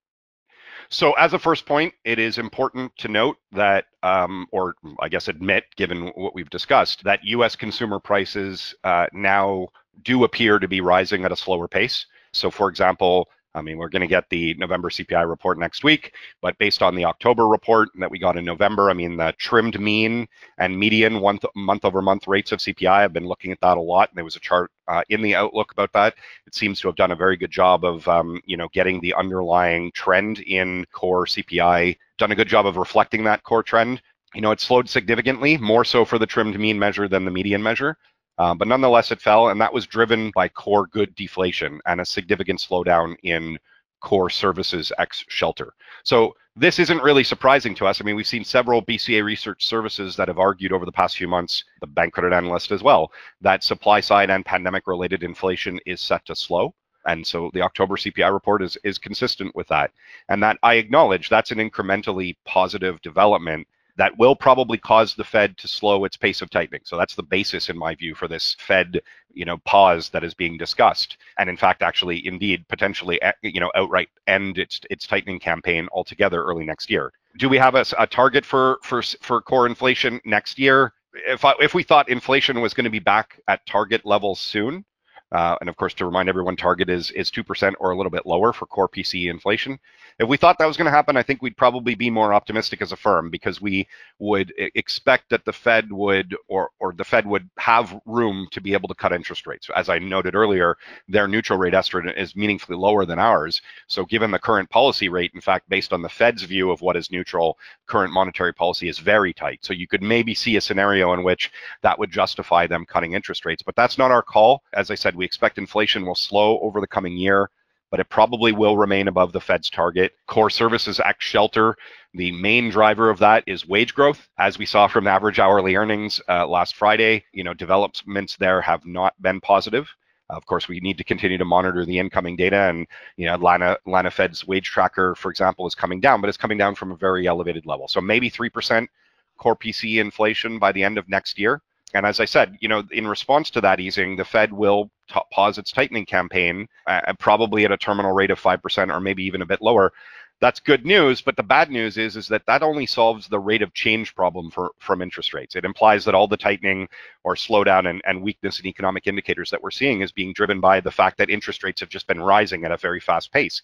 So, 0.88 1.12
as 1.12 1.32
a 1.32 1.38
first 1.38 1.66
point, 1.66 1.94
it 2.04 2.18
is 2.18 2.38
important 2.38 2.96
to 2.98 3.08
note 3.08 3.36
that, 3.52 3.86
um, 4.02 4.46
or 4.50 4.74
I 5.00 5.08
guess 5.08 5.28
admit, 5.28 5.64
given 5.76 6.08
what 6.14 6.34
we've 6.34 6.50
discussed, 6.50 7.04
that 7.04 7.24
US 7.24 7.56
consumer 7.56 8.00
prices 8.00 8.74
uh, 8.84 9.06
now 9.12 9.68
do 10.02 10.24
appear 10.24 10.58
to 10.58 10.68
be 10.68 10.80
rising 10.80 11.24
at 11.24 11.32
a 11.32 11.36
slower 11.36 11.68
pace. 11.68 12.06
So, 12.32 12.50
for 12.50 12.68
example, 12.68 13.28
I 13.54 13.62
mean, 13.62 13.78
we're 13.78 13.88
going 13.88 14.00
to 14.00 14.06
get 14.06 14.28
the 14.30 14.54
November 14.54 14.90
CPI 14.90 15.28
report 15.28 15.58
next 15.58 15.82
week, 15.82 16.14
but 16.40 16.56
based 16.58 16.82
on 16.82 16.94
the 16.94 17.04
October 17.04 17.48
report 17.48 17.88
that 17.98 18.10
we 18.10 18.18
got 18.18 18.36
in 18.36 18.44
November, 18.44 18.90
I 18.90 18.94
mean, 18.94 19.16
the 19.16 19.34
trimmed 19.38 19.80
mean 19.80 20.28
and 20.58 20.78
median 20.78 21.20
month, 21.20 21.44
month 21.56 21.84
over 21.84 22.00
month 22.00 22.28
rates 22.28 22.52
of 22.52 22.60
CPI, 22.60 22.88
I've 22.88 23.12
been 23.12 23.26
looking 23.26 23.50
at 23.50 23.60
that 23.60 23.76
a 23.76 23.80
lot. 23.80 24.10
And 24.10 24.16
there 24.16 24.24
was 24.24 24.36
a 24.36 24.40
chart 24.40 24.70
uh, 24.86 25.02
in 25.08 25.20
the 25.20 25.34
outlook 25.34 25.72
about 25.72 25.92
that. 25.94 26.14
It 26.46 26.54
seems 26.54 26.80
to 26.80 26.88
have 26.88 26.96
done 26.96 27.10
a 27.10 27.16
very 27.16 27.36
good 27.36 27.50
job 27.50 27.84
of, 27.84 28.06
um, 28.06 28.40
you 28.46 28.56
know, 28.56 28.68
getting 28.72 29.00
the 29.00 29.14
underlying 29.14 29.90
trend 29.92 30.40
in 30.40 30.86
core 30.92 31.26
CPI, 31.26 31.96
done 32.18 32.32
a 32.32 32.36
good 32.36 32.48
job 32.48 32.66
of 32.66 32.76
reflecting 32.76 33.24
that 33.24 33.42
core 33.42 33.62
trend. 33.64 34.00
You 34.34 34.42
know, 34.42 34.52
it 34.52 34.60
slowed 34.60 34.88
significantly, 34.88 35.56
more 35.56 35.84
so 35.84 36.04
for 36.04 36.18
the 36.18 36.26
trimmed 36.26 36.58
mean 36.58 36.78
measure 36.78 37.08
than 37.08 37.24
the 37.24 37.32
median 37.32 37.62
measure. 37.62 37.96
Um, 38.38 38.58
but 38.58 38.68
nonetheless, 38.68 39.12
it 39.12 39.20
fell, 39.20 39.48
and 39.48 39.60
that 39.60 39.72
was 39.72 39.86
driven 39.86 40.30
by 40.34 40.48
core 40.48 40.86
good 40.86 41.14
deflation 41.14 41.80
and 41.86 42.00
a 42.00 42.06
significant 42.06 42.58
slowdown 42.58 43.16
in 43.22 43.58
core 44.00 44.30
services 44.30 44.92
ex 44.98 45.24
shelter. 45.28 45.74
So 46.04 46.34
this 46.56 46.78
isn't 46.78 47.02
really 47.02 47.24
surprising 47.24 47.74
to 47.76 47.86
us. 47.86 48.00
I 48.00 48.04
mean, 48.04 48.16
we've 48.16 48.26
seen 48.26 48.44
several 48.44 48.82
BCA 48.82 49.22
research 49.22 49.66
services 49.66 50.16
that 50.16 50.28
have 50.28 50.38
argued 50.38 50.72
over 50.72 50.84
the 50.84 50.92
past 50.92 51.16
few 51.16 51.28
months, 51.28 51.64
the 51.80 51.86
bank 51.86 52.14
credit 52.14 52.34
analyst 52.34 52.72
as 52.72 52.82
well, 52.82 53.12
that 53.40 53.62
supply 53.62 54.00
side 54.00 54.30
and 54.30 54.44
pandemic 54.44 54.86
related 54.86 55.22
inflation 55.22 55.78
is 55.86 56.00
set 56.00 56.24
to 56.26 56.34
slow. 56.34 56.74
And 57.06 57.26
so 57.26 57.50
the 57.54 57.62
October 57.62 57.96
CPI 57.96 58.32
report 58.32 58.62
is, 58.62 58.76
is 58.84 58.98
consistent 58.98 59.54
with 59.54 59.68
that. 59.68 59.92
And 60.28 60.42
that 60.42 60.58
I 60.62 60.74
acknowledge 60.74 61.28
that's 61.28 61.50
an 61.50 61.58
incrementally 61.58 62.36
positive 62.44 63.00
development 63.00 63.66
that 63.96 64.16
will 64.18 64.36
probably 64.36 64.78
cause 64.78 65.14
the 65.14 65.24
Fed 65.24 65.56
to 65.58 65.68
slow 65.68 66.04
its 66.04 66.16
pace 66.16 66.40
of 66.40 66.50
tightening. 66.50 66.80
So 66.84 66.96
that's 66.96 67.14
the 67.14 67.22
basis, 67.22 67.68
in 67.68 67.78
my 67.78 67.94
view, 67.94 68.14
for 68.14 68.28
this 68.28 68.56
Fed, 68.58 69.00
you 69.32 69.44
know, 69.44 69.58
pause 69.58 70.08
that 70.10 70.24
is 70.24 70.34
being 70.34 70.56
discussed, 70.56 71.16
and 71.38 71.48
in 71.48 71.56
fact, 71.56 71.82
actually, 71.82 72.26
indeed, 72.26 72.66
potentially, 72.68 73.20
eh, 73.22 73.32
you 73.42 73.60
know, 73.60 73.70
outright 73.74 74.08
end 74.26 74.58
its 74.58 74.80
its 74.90 75.06
tightening 75.06 75.38
campaign 75.38 75.88
altogether 75.92 76.42
early 76.42 76.64
next 76.64 76.90
year. 76.90 77.12
Do 77.38 77.48
we 77.48 77.58
have 77.58 77.74
a, 77.74 77.84
a 77.98 78.06
target 78.06 78.44
for 78.44 78.78
for 78.82 79.02
for 79.02 79.40
core 79.40 79.66
inflation 79.66 80.20
next 80.24 80.58
year? 80.58 80.92
If 81.26 81.44
I, 81.44 81.54
if 81.60 81.74
we 81.74 81.82
thought 81.82 82.08
inflation 82.08 82.60
was 82.60 82.74
going 82.74 82.84
to 82.84 82.90
be 82.90 83.00
back 83.00 83.40
at 83.48 83.66
target 83.66 84.06
levels 84.06 84.40
soon, 84.40 84.84
uh, 85.32 85.56
and 85.60 85.68
of 85.68 85.76
course, 85.76 85.94
to 85.94 86.04
remind 86.04 86.28
everyone, 86.28 86.56
target 86.56 86.88
is 86.88 87.10
is 87.12 87.30
two 87.30 87.44
percent 87.44 87.76
or 87.78 87.90
a 87.90 87.96
little 87.96 88.10
bit 88.10 88.26
lower 88.26 88.52
for 88.52 88.66
core 88.66 88.88
PCE 88.88 89.30
inflation. 89.30 89.78
If 90.18 90.28
we 90.28 90.36
thought 90.36 90.58
that 90.58 90.66
was 90.66 90.76
going 90.76 90.86
to 90.86 90.90
happen, 90.90 91.16
I 91.16 91.22
think 91.22 91.40
we'd 91.40 91.56
probably 91.56 91.94
be 91.94 92.10
more 92.10 92.34
optimistic 92.34 92.82
as 92.82 92.92
a 92.92 92.96
firm 92.96 93.30
because 93.30 93.60
we 93.60 93.86
would 94.18 94.52
expect 94.58 95.30
that 95.30 95.44
the 95.44 95.52
Fed 95.52 95.90
would 95.92 96.36
or 96.48 96.70
or 96.80 96.92
the 96.92 97.04
Fed 97.04 97.26
would 97.26 97.48
have 97.58 97.98
room 98.06 98.48
to 98.50 98.60
be 98.60 98.72
able 98.72 98.88
to 98.88 98.94
cut 98.94 99.12
interest 99.12 99.46
rates. 99.46 99.68
As 99.74 99.88
I 99.88 99.98
noted 99.98 100.34
earlier, 100.34 100.76
their 101.08 101.28
neutral 101.28 101.58
rate 101.58 101.74
estimate 101.74 102.18
is 102.18 102.36
meaningfully 102.36 102.76
lower 102.76 103.04
than 103.06 103.18
ours. 103.18 103.62
So 103.86 104.04
given 104.04 104.30
the 104.30 104.38
current 104.38 104.68
policy 104.68 105.08
rate, 105.08 105.30
in 105.34 105.40
fact, 105.40 105.68
based 105.68 105.92
on 105.92 106.02
the 106.02 106.08
Fed's 106.08 106.42
view 106.42 106.70
of 106.70 106.80
what 106.80 106.96
is 106.96 107.10
neutral, 107.10 107.58
current 107.86 108.12
monetary 108.12 108.52
policy 108.52 108.88
is 108.88 108.98
very 108.98 109.32
tight. 109.32 109.60
So 109.62 109.72
you 109.72 109.86
could 109.86 110.02
maybe 110.02 110.34
see 110.34 110.56
a 110.56 110.60
scenario 110.60 111.12
in 111.12 111.22
which 111.22 111.50
that 111.82 111.98
would 111.98 112.10
justify 112.10 112.66
them 112.66 112.84
cutting 112.84 113.12
interest 113.12 113.44
rates, 113.44 113.62
but 113.62 113.76
that's 113.76 113.96
not 113.96 114.10
our 114.10 114.22
call. 114.22 114.62
As 114.72 114.90
I 114.90 114.94
said, 114.96 115.14
we 115.20 115.26
expect 115.26 115.58
inflation 115.58 116.04
will 116.04 116.16
slow 116.16 116.58
over 116.60 116.80
the 116.80 116.86
coming 116.86 117.16
year 117.16 117.48
but 117.90 118.00
it 118.00 118.08
probably 118.08 118.52
will 118.52 118.76
remain 118.76 119.08
above 119.08 119.32
the 119.32 119.40
Fed's 119.40 119.68
target. 119.68 120.12
Core 120.26 120.50
Services 120.50 121.00
ex 121.00 121.24
Shelter, 121.24 121.76
the 122.14 122.30
main 122.32 122.70
driver 122.70 123.10
of 123.10 123.18
that 123.18 123.42
is 123.46 123.66
wage 123.66 123.94
growth, 123.94 124.28
as 124.38 124.58
we 124.58 124.66
saw 124.66 124.86
from 124.86 125.06
average 125.06 125.38
hourly 125.38 125.74
earnings 125.74 126.20
uh, 126.28 126.46
last 126.46 126.76
Friday. 126.76 127.24
You 127.32 127.44
know, 127.44 127.54
developments 127.54 128.36
there 128.36 128.60
have 128.60 128.86
not 128.86 129.20
been 129.20 129.40
positive. 129.40 129.88
Of 130.28 130.46
course, 130.46 130.68
we 130.68 130.78
need 130.78 130.96
to 130.98 131.04
continue 131.04 131.38
to 131.38 131.44
monitor 131.44 131.84
the 131.84 131.98
incoming 131.98 132.36
data, 132.36 132.68
and 132.68 132.86
you 133.16 133.26
know, 133.26 133.34
Atlanta, 133.34 133.76
Atlanta 133.84 134.10
Fed's 134.12 134.46
wage 134.46 134.66
tracker, 134.66 135.16
for 135.16 135.28
example, 135.28 135.66
is 135.66 135.74
coming 135.74 136.00
down, 136.00 136.20
but 136.20 136.28
it's 136.28 136.38
coming 136.38 136.58
down 136.58 136.76
from 136.76 136.92
a 136.92 136.96
very 136.96 137.26
elevated 137.26 137.66
level. 137.66 137.88
So 137.88 138.00
maybe 138.00 138.28
three 138.28 138.50
percent 138.50 138.88
core 139.36 139.56
PCE 139.56 140.00
inflation 140.00 140.60
by 140.60 140.70
the 140.70 140.84
end 140.84 140.98
of 140.98 141.08
next 141.08 141.38
year. 141.38 141.60
And 141.94 142.06
as 142.06 142.20
I 142.20 142.24
said, 142.24 142.56
you 142.60 142.68
know, 142.68 142.82
in 142.92 143.06
response 143.06 143.50
to 143.50 143.60
that 143.62 143.80
easing, 143.80 144.16
the 144.16 144.24
Fed 144.24 144.52
will 144.52 144.90
t- 145.12 145.20
pause 145.32 145.58
its 145.58 145.72
tightening 145.72 146.06
campaign, 146.06 146.68
uh, 146.86 147.12
probably 147.18 147.64
at 147.64 147.72
a 147.72 147.76
terminal 147.76 148.12
rate 148.12 148.30
of 148.30 148.40
5% 148.40 148.94
or 148.94 149.00
maybe 149.00 149.24
even 149.24 149.42
a 149.42 149.46
bit 149.46 149.60
lower. 149.60 149.92
That's 150.40 150.58
good 150.58 150.86
news, 150.86 151.20
but 151.20 151.36
the 151.36 151.42
bad 151.42 151.70
news 151.70 151.98
is 151.98 152.16
is 152.16 152.26
that 152.28 152.46
that 152.46 152.62
only 152.62 152.86
solves 152.86 153.28
the 153.28 153.38
rate 153.38 153.60
of 153.60 153.74
change 153.74 154.14
problem 154.14 154.50
for 154.50 154.70
from 154.78 155.02
interest 155.02 155.34
rates. 155.34 155.54
It 155.54 155.66
implies 155.66 156.04
that 156.06 156.14
all 156.14 156.26
the 156.26 156.36
tightening 156.38 156.88
or 157.24 157.34
slowdown 157.34 157.90
and, 157.90 158.00
and 158.06 158.22
weakness 158.22 158.58
in 158.58 158.66
economic 158.66 159.06
indicators 159.06 159.50
that 159.50 159.62
we're 159.62 159.70
seeing 159.70 160.00
is 160.00 160.12
being 160.12 160.32
driven 160.32 160.58
by 160.58 160.80
the 160.80 160.90
fact 160.90 161.18
that 161.18 161.28
interest 161.28 161.62
rates 161.62 161.80
have 161.80 161.90
just 161.90 162.06
been 162.06 162.22
rising 162.22 162.64
at 162.64 162.72
a 162.72 162.78
very 162.78 163.00
fast 163.00 163.30
pace. 163.32 163.60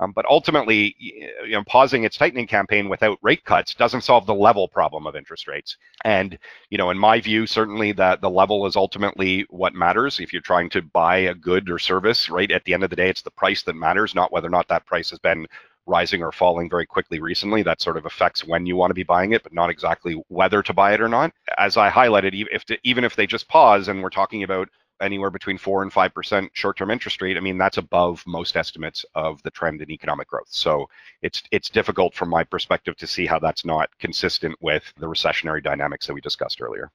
Um, 0.00 0.12
but 0.12 0.26
ultimately, 0.26 0.96
you 0.98 1.52
know, 1.52 1.64
pausing 1.64 2.04
its 2.04 2.18
tightening 2.18 2.46
campaign 2.46 2.88
without 2.90 3.18
rate 3.22 3.44
cuts 3.44 3.74
doesn't 3.74 4.02
solve 4.02 4.26
the 4.26 4.34
level 4.34 4.68
problem 4.68 5.06
of 5.06 5.16
interest 5.16 5.48
rates. 5.48 5.78
And 6.04 6.38
you 6.68 6.76
know, 6.76 6.90
in 6.90 6.98
my 6.98 7.20
view, 7.20 7.46
certainly 7.46 7.92
that 7.92 8.20
the 8.20 8.28
level 8.28 8.66
is 8.66 8.76
ultimately 8.76 9.46
what 9.48 9.74
matters. 9.74 10.20
If 10.20 10.34
you're 10.34 10.42
trying 10.42 10.68
to 10.70 10.82
buy 10.82 11.18
a 11.18 11.34
good 11.34 11.70
or 11.70 11.78
service, 11.78 12.28
right 12.28 12.50
at 12.50 12.64
the 12.64 12.74
end 12.74 12.84
of 12.84 12.90
the 12.90 12.96
day, 12.96 13.08
it's 13.08 13.22
the 13.22 13.30
price 13.30 13.62
that 13.62 13.76
matters, 13.76 14.14
not 14.14 14.30
whether 14.30 14.48
or 14.48 14.50
not 14.50 14.68
that 14.68 14.84
price 14.84 15.08
has 15.08 15.20
been 15.20 15.46
rising 15.88 16.22
or 16.22 16.30
falling 16.30 16.68
very 16.68 16.86
quickly 16.86 17.20
recently. 17.20 17.62
That 17.62 17.80
sort 17.80 17.96
of 17.96 18.06
affects 18.06 18.44
when 18.44 18.66
you 18.66 18.76
want 18.76 18.90
to 18.90 18.94
be 18.94 19.02
buying 19.02 19.32
it, 19.32 19.42
but 19.42 19.52
not 19.52 19.70
exactly 19.70 20.22
whether 20.28 20.62
to 20.62 20.72
buy 20.72 20.92
it 20.94 21.00
or 21.00 21.08
not. 21.08 21.32
As 21.56 21.76
I 21.76 21.90
highlighted, 21.90 22.46
if 22.52 22.64
even 22.84 23.04
if 23.04 23.16
they 23.16 23.26
just 23.26 23.48
pause 23.48 23.88
and 23.88 24.02
we're 24.02 24.10
talking 24.10 24.42
about 24.42 24.68
anywhere 25.00 25.30
between 25.30 25.56
four 25.56 25.82
and 25.82 25.92
five 25.92 26.12
percent 26.12 26.50
short-term 26.54 26.90
interest 26.90 27.22
rate, 27.22 27.36
I 27.36 27.40
mean 27.40 27.58
that's 27.58 27.78
above 27.78 28.22
most 28.26 28.56
estimates 28.56 29.04
of 29.14 29.42
the 29.42 29.50
trend 29.50 29.80
in 29.80 29.90
economic 29.90 30.28
growth. 30.28 30.48
So 30.50 30.88
it's 31.22 31.42
it's 31.50 31.70
difficult 31.70 32.14
from 32.14 32.28
my 32.28 32.44
perspective 32.44 32.96
to 32.96 33.06
see 33.06 33.26
how 33.26 33.38
that's 33.38 33.64
not 33.64 33.88
consistent 33.98 34.56
with 34.60 34.92
the 34.98 35.06
recessionary 35.06 35.62
dynamics 35.62 36.06
that 36.06 36.14
we 36.14 36.20
discussed 36.20 36.60
earlier. 36.60 36.90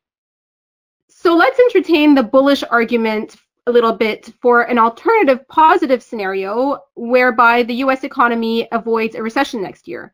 So 1.10 1.36
let's 1.36 1.60
entertain 1.60 2.16
the 2.16 2.24
bullish 2.24 2.64
argument 2.70 3.38
a 3.68 3.72
little 3.72 3.94
bit 3.94 4.34
for 4.42 4.64
an 4.64 4.78
alternative 4.78 5.48
positive 5.48 6.04
scenario 6.04 6.80
whereby 6.96 7.64
the 7.64 7.76
US 7.76 8.04
economy 8.04 8.68
avoids 8.72 9.16
a 9.16 9.24
recession 9.24 9.62
next 9.62 9.88
year. 9.88 10.14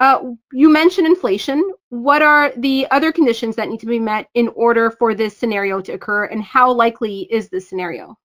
Uh, 0.00 0.32
you 0.52 0.68
mentioned 0.68 1.06
inflation. 1.06 1.72
What 1.88 2.22
are 2.22 2.52
the 2.56 2.86
other 2.90 3.12
conditions 3.12 3.56
that 3.56 3.68
need 3.68 3.80
to 3.80 3.86
be 3.86 4.00
met 4.00 4.28
in 4.34 4.48
order 4.48 4.90
for 4.90 5.14
this 5.14 5.36
scenario 5.36 5.80
to 5.82 5.92
occur, 5.92 6.26
and 6.26 6.42
how 6.42 6.72
likely 6.72 7.28
is 7.30 7.48
this 7.48 7.68
scenario? 7.68 8.16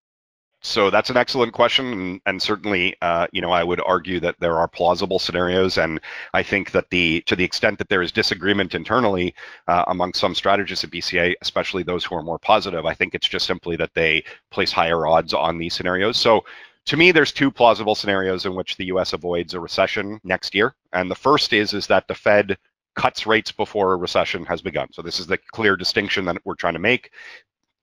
So 0.61 0.89
that's 0.89 1.09
an 1.09 1.15
excellent 1.15 1.53
question, 1.53 1.93
and, 1.93 2.21
and 2.25 2.41
certainly, 2.41 2.93
uh, 3.01 3.27
you 3.31 3.41
know, 3.41 3.51
I 3.51 3.63
would 3.63 3.79
argue 3.85 4.19
that 4.19 4.35
there 4.39 4.57
are 4.57 4.67
plausible 4.67 5.17
scenarios, 5.17 5.77
and 5.77 6.01
I 6.33 6.43
think 6.43 6.71
that 6.71 6.89
the 6.89 7.21
to 7.27 7.35
the 7.37 7.45
extent 7.45 7.77
that 7.77 7.87
there 7.87 8.01
is 8.01 8.11
disagreement 8.11 8.75
internally 8.75 9.33
uh, 9.67 9.85
among 9.87 10.13
some 10.13 10.35
strategists 10.35 10.83
at 10.83 10.91
BCA, 10.91 11.35
especially 11.41 11.83
those 11.83 12.03
who 12.03 12.15
are 12.15 12.23
more 12.23 12.39
positive, 12.39 12.85
I 12.85 12.93
think 12.93 13.15
it's 13.15 13.27
just 13.27 13.45
simply 13.45 13.77
that 13.77 13.93
they 13.93 14.21
place 14.51 14.73
higher 14.73 15.07
odds 15.07 15.33
on 15.33 15.59
these 15.59 15.73
scenarios. 15.73 16.17
So 16.17 16.43
to 16.87 16.97
me, 16.97 17.13
there's 17.13 17.31
two 17.31 17.51
plausible 17.51 17.95
scenarios 17.95 18.45
in 18.45 18.53
which 18.53 18.75
the 18.75 18.85
U.S. 18.87 19.13
avoids 19.13 19.53
a 19.53 19.61
recession 19.61 20.19
next 20.25 20.53
year, 20.53 20.75
and 20.91 21.09
the 21.09 21.15
first 21.15 21.53
is 21.53 21.73
is 21.73 21.87
that 21.87 22.07
the 22.09 22.15
Fed 22.15 22.57
cuts 22.95 23.25
rates 23.25 23.51
before 23.53 23.93
a 23.93 23.97
recession 23.97 24.43
has 24.45 24.61
begun. 24.61 24.91
So 24.91 25.01
this 25.01 25.21
is 25.21 25.27
the 25.27 25.37
clear 25.37 25.77
distinction 25.77 26.25
that 26.25 26.37
we're 26.43 26.55
trying 26.55 26.73
to 26.73 26.79
make 26.79 27.11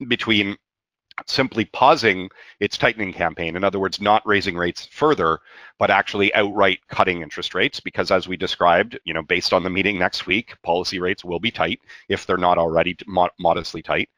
between 0.09 0.56
simply 1.26 1.64
pausing 1.64 2.28
its 2.61 2.76
tightening 2.76 3.12
campaign. 3.12 3.56
In 3.56 3.64
other 3.64 3.78
words, 3.78 4.00
not 4.00 4.26
raising 4.26 4.56
rates 4.56 4.87
further, 4.90 5.38
but 5.78 5.90
actually 5.90 6.35
outright 6.35 6.80
cutting 6.88 7.23
interest 7.23 7.54
rates. 7.54 7.80
Because 7.80 8.11
as 8.11 8.28
we 8.28 8.37
described, 8.37 8.99
you 9.04 9.14
know, 9.14 9.23
based 9.23 9.52
on 9.52 9.62
the 9.62 9.70
meeting 9.70 9.99
next 9.99 10.26
week, 10.26 10.54
policy 10.62 10.99
rates 10.99 11.25
will 11.25 11.40
be 11.40 11.50
tight 11.50 11.80
if 12.08 12.26
they're 12.26 12.37
not 12.37 12.58
already 12.58 12.96
mod- 13.06 13.30
modestly 13.38 13.82
tight. 13.82 14.08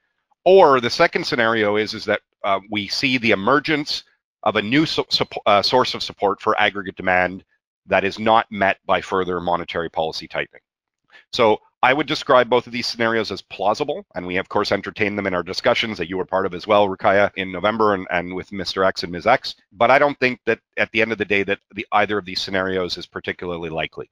Or 0.45 0.81
the 0.81 0.91
second 0.91 1.25
scenario 1.25 1.77
is 1.77 1.95
is 1.95 2.05
that 2.07 2.21
uh, 2.45 2.61
we 2.71 2.89
see 2.89 3.19
the 3.19 3.33
emergence 3.33 4.05
of 4.45 4.57
a 4.57 4.63
new 4.63 4.87
uh, 5.47 5.63
source 5.63 5.95
of 5.95 6.03
support 6.03 6.41
for 6.41 6.59
aggregate 6.61 6.97
demand 6.97 7.45
that 7.87 8.05
is 8.05 8.19
not 8.19 8.47
met 8.51 8.79
by 8.87 9.01
further 9.01 9.41
monetary 9.41 9.91
policy 9.91 10.29
tightening. 10.29 10.61
So 11.33 11.59
I 11.83 11.93
would 11.93 12.09
describe 12.09 12.51
both 12.51 12.67
of 12.67 12.73
these 12.73 12.89
scenarios 12.89 13.31
as 13.31 13.41
plausible, 13.41 14.05
and 14.17 14.27
we 14.27 14.37
of 14.37 14.49
course 14.49 14.73
entertained 14.73 15.17
them 15.17 15.29
in 15.29 15.35
our 15.35 15.45
discussions 15.45 15.97
that 15.99 16.09
you 16.09 16.17
were 16.17 16.25
part 16.25 16.45
of 16.45 16.55
as 16.55 16.67
well, 16.67 16.89
Roukaya, 16.89 17.31
in 17.37 17.53
November 17.53 17.95
and, 17.95 18.07
and 18.11 18.35
with 18.35 18.51
Mr. 18.51 18.85
X 18.85 19.05
and 19.05 19.13
Ms. 19.13 19.29
X. 19.29 19.55
But 19.73 19.91
I 19.91 19.99
don't 19.99 20.19
think 20.19 20.41
that 20.47 20.59
at 20.77 20.91
the 20.91 21.01
end 21.01 21.13
of 21.13 21.19
the 21.19 21.25
day 21.25 21.45
that 21.45 21.61
the, 21.75 21.87
either 21.93 22.19
of 22.19 22.25
these 22.25 22.41
scenarios 22.41 22.99
is 22.99 23.07
particularly 23.07 23.71
likely. 23.71 24.11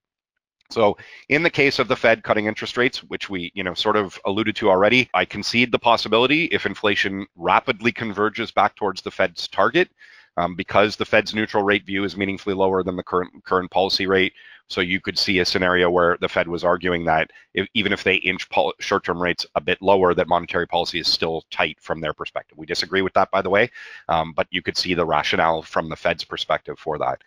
So 0.71 0.97
in 1.29 1.43
the 1.43 1.51
case 1.51 1.79
of 1.79 1.89
the 1.89 1.97
Fed 1.97 2.23
cutting 2.23 2.47
interest 2.47 2.77
rates, 2.77 3.03
which 3.05 3.29
we, 3.29 3.51
you 3.55 3.65
know, 3.65 3.75
sort 3.75 3.97
of 3.97 4.19
alluded 4.25 4.57
to 4.57 4.71
already, 4.71 5.09
I 5.15 5.25
concede 5.25 5.73
the 5.73 5.79
possibility 5.79 6.45
if 6.47 6.67
inflation 6.67 7.27
rapidly 7.37 7.93
converges 7.93 8.51
back 8.51 8.77
towards 8.77 9.03
the 9.03 9.11
Fed's 9.11 9.49
target, 9.49 9.91
um, 10.37 10.55
because 10.55 10.97
the 10.97 11.05
Fed's 11.05 11.35
neutral 11.35 11.63
rate 11.63 11.85
view 11.87 12.05
is 12.05 12.17
meaningfully 12.17 12.55
lower 12.55 12.83
than 12.83 12.97
the 12.97 13.03
current 13.03 13.45
current 13.45 13.71
policy 13.71 14.07
rate. 14.07 14.33
So 14.69 14.81
you 14.81 15.01
could 15.01 15.17
see 15.17 15.39
a 15.39 15.45
scenario 15.45 15.89
where 15.89 16.17
the 16.21 16.29
Fed 16.29 16.49
was 16.49 16.65
arguing 16.65 17.05
that 17.05 17.31
if, 17.55 17.69
even 17.75 17.93
if 17.93 18.03
they 18.03 18.17
inch 18.17 18.49
short-term 18.81 19.23
rates 19.23 19.47
a 19.55 19.61
bit 19.61 19.81
lower, 19.81 20.13
that 20.13 20.27
monetary 20.27 20.67
policy 20.67 20.99
is 20.99 21.07
still 21.07 21.45
tight 21.53 21.79
from 21.81 22.01
their 22.01 22.13
perspective. 22.13 22.59
We 22.59 22.67
disagree 22.67 23.03
with 23.03 23.15
that, 23.15 23.31
by 23.31 23.43
the 23.43 23.51
way, 23.51 23.71
um, 24.09 24.33
but 24.33 24.49
you 24.51 24.63
could 24.63 24.77
see 24.77 24.95
the 24.95 25.07
rationale 25.07 25.63
from 25.63 25.89
the 25.89 25.95
Fed's 25.95 26.25
perspective 26.25 26.81
for 26.81 26.99
that. 26.99 27.23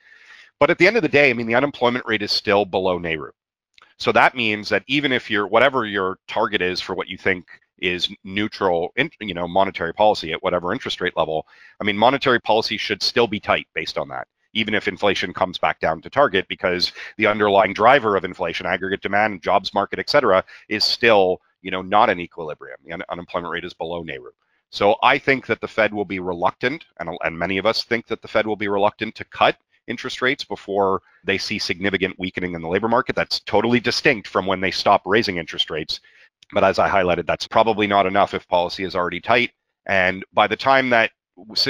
But 0.59 0.69
at 0.69 0.77
the 0.77 0.87
end 0.87 0.97
of 0.97 1.01
the 1.01 1.07
day, 1.07 1.29
I 1.29 1.33
mean, 1.33 1.47
the 1.47 1.55
unemployment 1.55 2.05
rate 2.05 2.21
is 2.21 2.33
still 2.33 2.65
below 2.65 2.99
NAIRU. 2.99 3.29
So 3.97 4.11
that 4.11 4.35
means 4.35 4.67
that 4.69 4.83
even 4.87 5.13
if 5.13 5.29
you're 5.29 5.47
whatever 5.47 5.85
your 5.85 6.19
target 6.27 6.61
is 6.61 6.81
for 6.81 6.93
what 6.93 7.07
you 7.07 7.17
think 7.17 7.47
is 7.81 8.09
neutral, 8.23 8.91
in, 8.95 9.09
you 9.19 9.33
know, 9.33 9.47
monetary 9.47 9.93
policy 9.93 10.31
at 10.31 10.43
whatever 10.43 10.73
interest 10.73 11.01
rate 11.01 11.17
level, 11.17 11.47
I 11.79 11.83
mean, 11.83 11.97
monetary 11.97 12.39
policy 12.39 12.77
should 12.77 13.01
still 13.01 13.27
be 13.27 13.39
tight 13.39 13.67
based 13.73 13.97
on 13.97 14.09
that 14.09 14.27
even 14.53 14.73
if 14.73 14.87
inflation 14.87 15.33
comes 15.33 15.57
back 15.57 15.79
down 15.79 16.01
to 16.01 16.09
target, 16.09 16.47
because 16.47 16.91
the 17.17 17.27
underlying 17.27 17.73
driver 17.73 18.15
of 18.15 18.25
inflation, 18.25 18.65
aggregate 18.65 19.01
demand, 19.01 19.41
jobs 19.43 19.73
market, 19.73 19.99
et 19.99 20.09
cetera, 20.09 20.43
is 20.69 20.83
still 20.83 21.39
you 21.61 21.71
know 21.71 21.81
not 21.81 22.09
in 22.09 22.19
equilibrium. 22.19 22.77
The 22.83 22.93
un- 22.93 23.03
unemployment 23.09 23.51
rate 23.51 23.65
is 23.65 23.73
below 23.73 24.03
NAIRU. 24.03 24.31
So 24.71 24.95
I 25.01 25.17
think 25.17 25.47
that 25.47 25.61
the 25.61 25.67
Fed 25.67 25.93
will 25.93 26.05
be 26.05 26.19
reluctant, 26.19 26.85
and, 26.99 27.09
and 27.23 27.37
many 27.37 27.57
of 27.57 27.65
us 27.65 27.83
think 27.83 28.07
that 28.07 28.21
the 28.21 28.27
Fed 28.27 28.45
will 28.45 28.55
be 28.55 28.67
reluctant 28.67 29.15
to 29.15 29.25
cut 29.25 29.57
interest 29.87 30.21
rates 30.21 30.43
before 30.43 31.01
they 31.23 31.37
see 31.39 31.57
significant 31.57 32.17
weakening 32.19 32.53
in 32.53 32.61
the 32.61 32.67
labor 32.67 32.87
market. 32.87 33.15
That's 33.15 33.39
totally 33.39 33.79
distinct 33.79 34.27
from 34.27 34.45
when 34.45 34.61
they 34.61 34.69
stop 34.69 35.01
raising 35.05 35.37
interest 35.37 35.71
rates. 35.71 35.99
But 36.51 36.63
as 36.63 36.79
I 36.79 36.89
highlighted, 36.89 37.25
that's 37.25 37.47
probably 37.47 37.87
not 37.87 38.05
enough 38.05 38.33
if 38.33 38.47
policy 38.47 38.83
is 38.83 38.95
already 38.95 39.19
tight. 39.19 39.51
And 39.85 40.25
by 40.33 40.47
the 40.47 40.55
time 40.55 40.89
that 40.89 41.11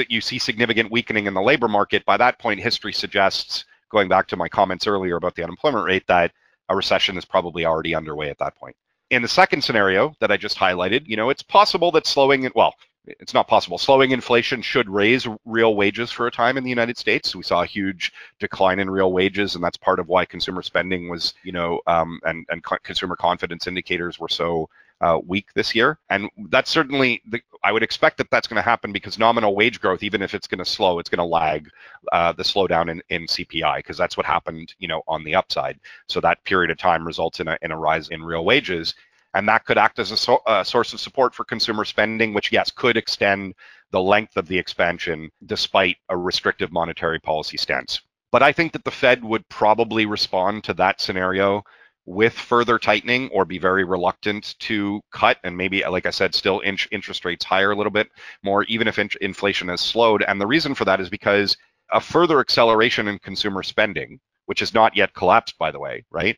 you 0.08 0.20
see 0.20 0.38
significant 0.38 0.90
weakening 0.90 1.26
in 1.26 1.34
the 1.34 1.42
labor 1.42 1.68
market, 1.68 2.04
by 2.04 2.16
that 2.16 2.38
point, 2.38 2.60
history 2.60 2.92
suggests, 2.92 3.64
going 3.90 4.08
back 4.08 4.26
to 4.28 4.36
my 4.36 4.48
comments 4.48 4.86
earlier 4.86 5.16
about 5.16 5.34
the 5.34 5.42
unemployment 5.42 5.84
rate, 5.84 6.06
that 6.06 6.32
a 6.68 6.76
recession 6.76 7.16
is 7.16 7.24
probably 7.24 7.64
already 7.66 7.94
underway 7.94 8.30
at 8.30 8.38
that 8.38 8.56
point. 8.56 8.76
In 9.10 9.22
the 9.22 9.28
second 9.28 9.62
scenario 9.62 10.14
that 10.20 10.30
I 10.30 10.36
just 10.36 10.56
highlighted, 10.56 11.06
you 11.06 11.16
know, 11.16 11.30
it's 11.30 11.42
possible 11.42 11.90
that 11.92 12.06
slowing 12.06 12.48
well, 12.54 12.74
it's 13.06 13.34
not 13.34 13.48
possible. 13.48 13.78
Slowing 13.78 14.10
inflation 14.10 14.62
should 14.62 14.88
raise 14.88 15.26
real 15.44 15.74
wages 15.74 16.10
for 16.10 16.26
a 16.26 16.30
time 16.30 16.56
in 16.56 16.64
the 16.64 16.70
United 16.70 16.98
States. 16.98 17.34
We 17.34 17.42
saw 17.42 17.62
a 17.62 17.66
huge 17.66 18.12
decline 18.38 18.78
in 18.78 18.90
real 18.90 19.12
wages, 19.12 19.54
and 19.54 19.64
that's 19.64 19.76
part 19.76 19.98
of 19.98 20.08
why 20.08 20.24
consumer 20.24 20.62
spending 20.62 21.08
was, 21.08 21.34
you 21.42 21.52
know, 21.52 21.80
um, 21.86 22.20
and 22.24 22.46
and 22.50 22.62
consumer 22.82 23.16
confidence 23.16 23.66
indicators 23.66 24.18
were 24.18 24.28
so 24.28 24.68
uh, 25.00 25.18
weak 25.26 25.46
this 25.54 25.74
year. 25.74 25.98
And 26.10 26.28
that's 26.50 26.70
certainly, 26.70 27.22
the, 27.28 27.40
I 27.64 27.72
would 27.72 27.82
expect 27.82 28.18
that 28.18 28.30
that's 28.30 28.46
going 28.46 28.56
to 28.56 28.62
happen 28.62 28.92
because 28.92 29.18
nominal 29.18 29.54
wage 29.54 29.80
growth, 29.80 30.02
even 30.02 30.22
if 30.22 30.34
it's 30.34 30.46
going 30.46 30.58
to 30.58 30.64
slow, 30.64 30.98
it's 30.98 31.08
going 31.08 31.18
to 31.18 31.24
lag 31.24 31.70
uh, 32.12 32.32
the 32.32 32.42
slowdown 32.42 32.90
in, 32.90 33.02
in 33.08 33.26
CPI 33.26 33.78
because 33.78 33.96
that's 33.96 34.16
what 34.16 34.26
happened, 34.26 34.74
you 34.78 34.88
know, 34.88 35.02
on 35.08 35.24
the 35.24 35.34
upside. 35.34 35.78
So 36.06 36.20
that 36.20 36.44
period 36.44 36.70
of 36.70 36.78
time 36.78 37.06
results 37.06 37.40
in 37.40 37.48
a, 37.48 37.58
in 37.62 37.72
a 37.72 37.78
rise 37.78 38.08
in 38.08 38.22
real 38.22 38.44
wages. 38.44 38.94
And 39.34 39.48
that 39.48 39.64
could 39.64 39.78
act 39.78 39.98
as 39.98 40.10
a, 40.10 40.16
so, 40.16 40.40
a 40.46 40.64
source 40.64 40.92
of 40.92 41.00
support 41.00 41.34
for 41.34 41.44
consumer 41.44 41.84
spending, 41.84 42.34
which, 42.34 42.50
yes, 42.50 42.70
could 42.70 42.96
extend 42.96 43.54
the 43.92 44.00
length 44.00 44.36
of 44.36 44.48
the 44.48 44.58
expansion 44.58 45.30
despite 45.46 45.96
a 46.08 46.16
restrictive 46.16 46.72
monetary 46.72 47.20
policy 47.20 47.56
stance. 47.56 48.00
But 48.32 48.42
I 48.42 48.52
think 48.52 48.72
that 48.72 48.84
the 48.84 48.90
Fed 48.90 49.24
would 49.24 49.48
probably 49.48 50.06
respond 50.06 50.64
to 50.64 50.74
that 50.74 51.00
scenario 51.00 51.62
with 52.06 52.32
further 52.32 52.78
tightening 52.78 53.28
or 53.28 53.44
be 53.44 53.58
very 53.58 53.84
reluctant 53.84 54.58
to 54.58 55.00
cut 55.12 55.38
and 55.44 55.56
maybe 55.56 55.84
like 55.84 56.06
i 56.06 56.10
said 56.10 56.34
still 56.34 56.60
inch 56.64 56.88
interest 56.90 57.24
rates 57.24 57.44
higher 57.44 57.72
a 57.72 57.76
little 57.76 57.90
bit 57.92 58.08
more 58.42 58.64
even 58.64 58.88
if 58.88 58.98
in- 58.98 59.08
inflation 59.20 59.68
has 59.68 59.80
slowed 59.80 60.24
and 60.26 60.40
the 60.40 60.46
reason 60.46 60.74
for 60.74 60.84
that 60.84 61.00
is 61.00 61.10
because 61.10 61.56
a 61.92 62.00
further 62.00 62.40
acceleration 62.40 63.06
in 63.06 63.18
consumer 63.18 63.62
spending 63.62 64.18
which 64.46 64.60
has 64.60 64.72
not 64.72 64.96
yet 64.96 65.14
collapsed 65.14 65.56
by 65.58 65.70
the 65.70 65.78
way 65.78 66.02
right 66.10 66.36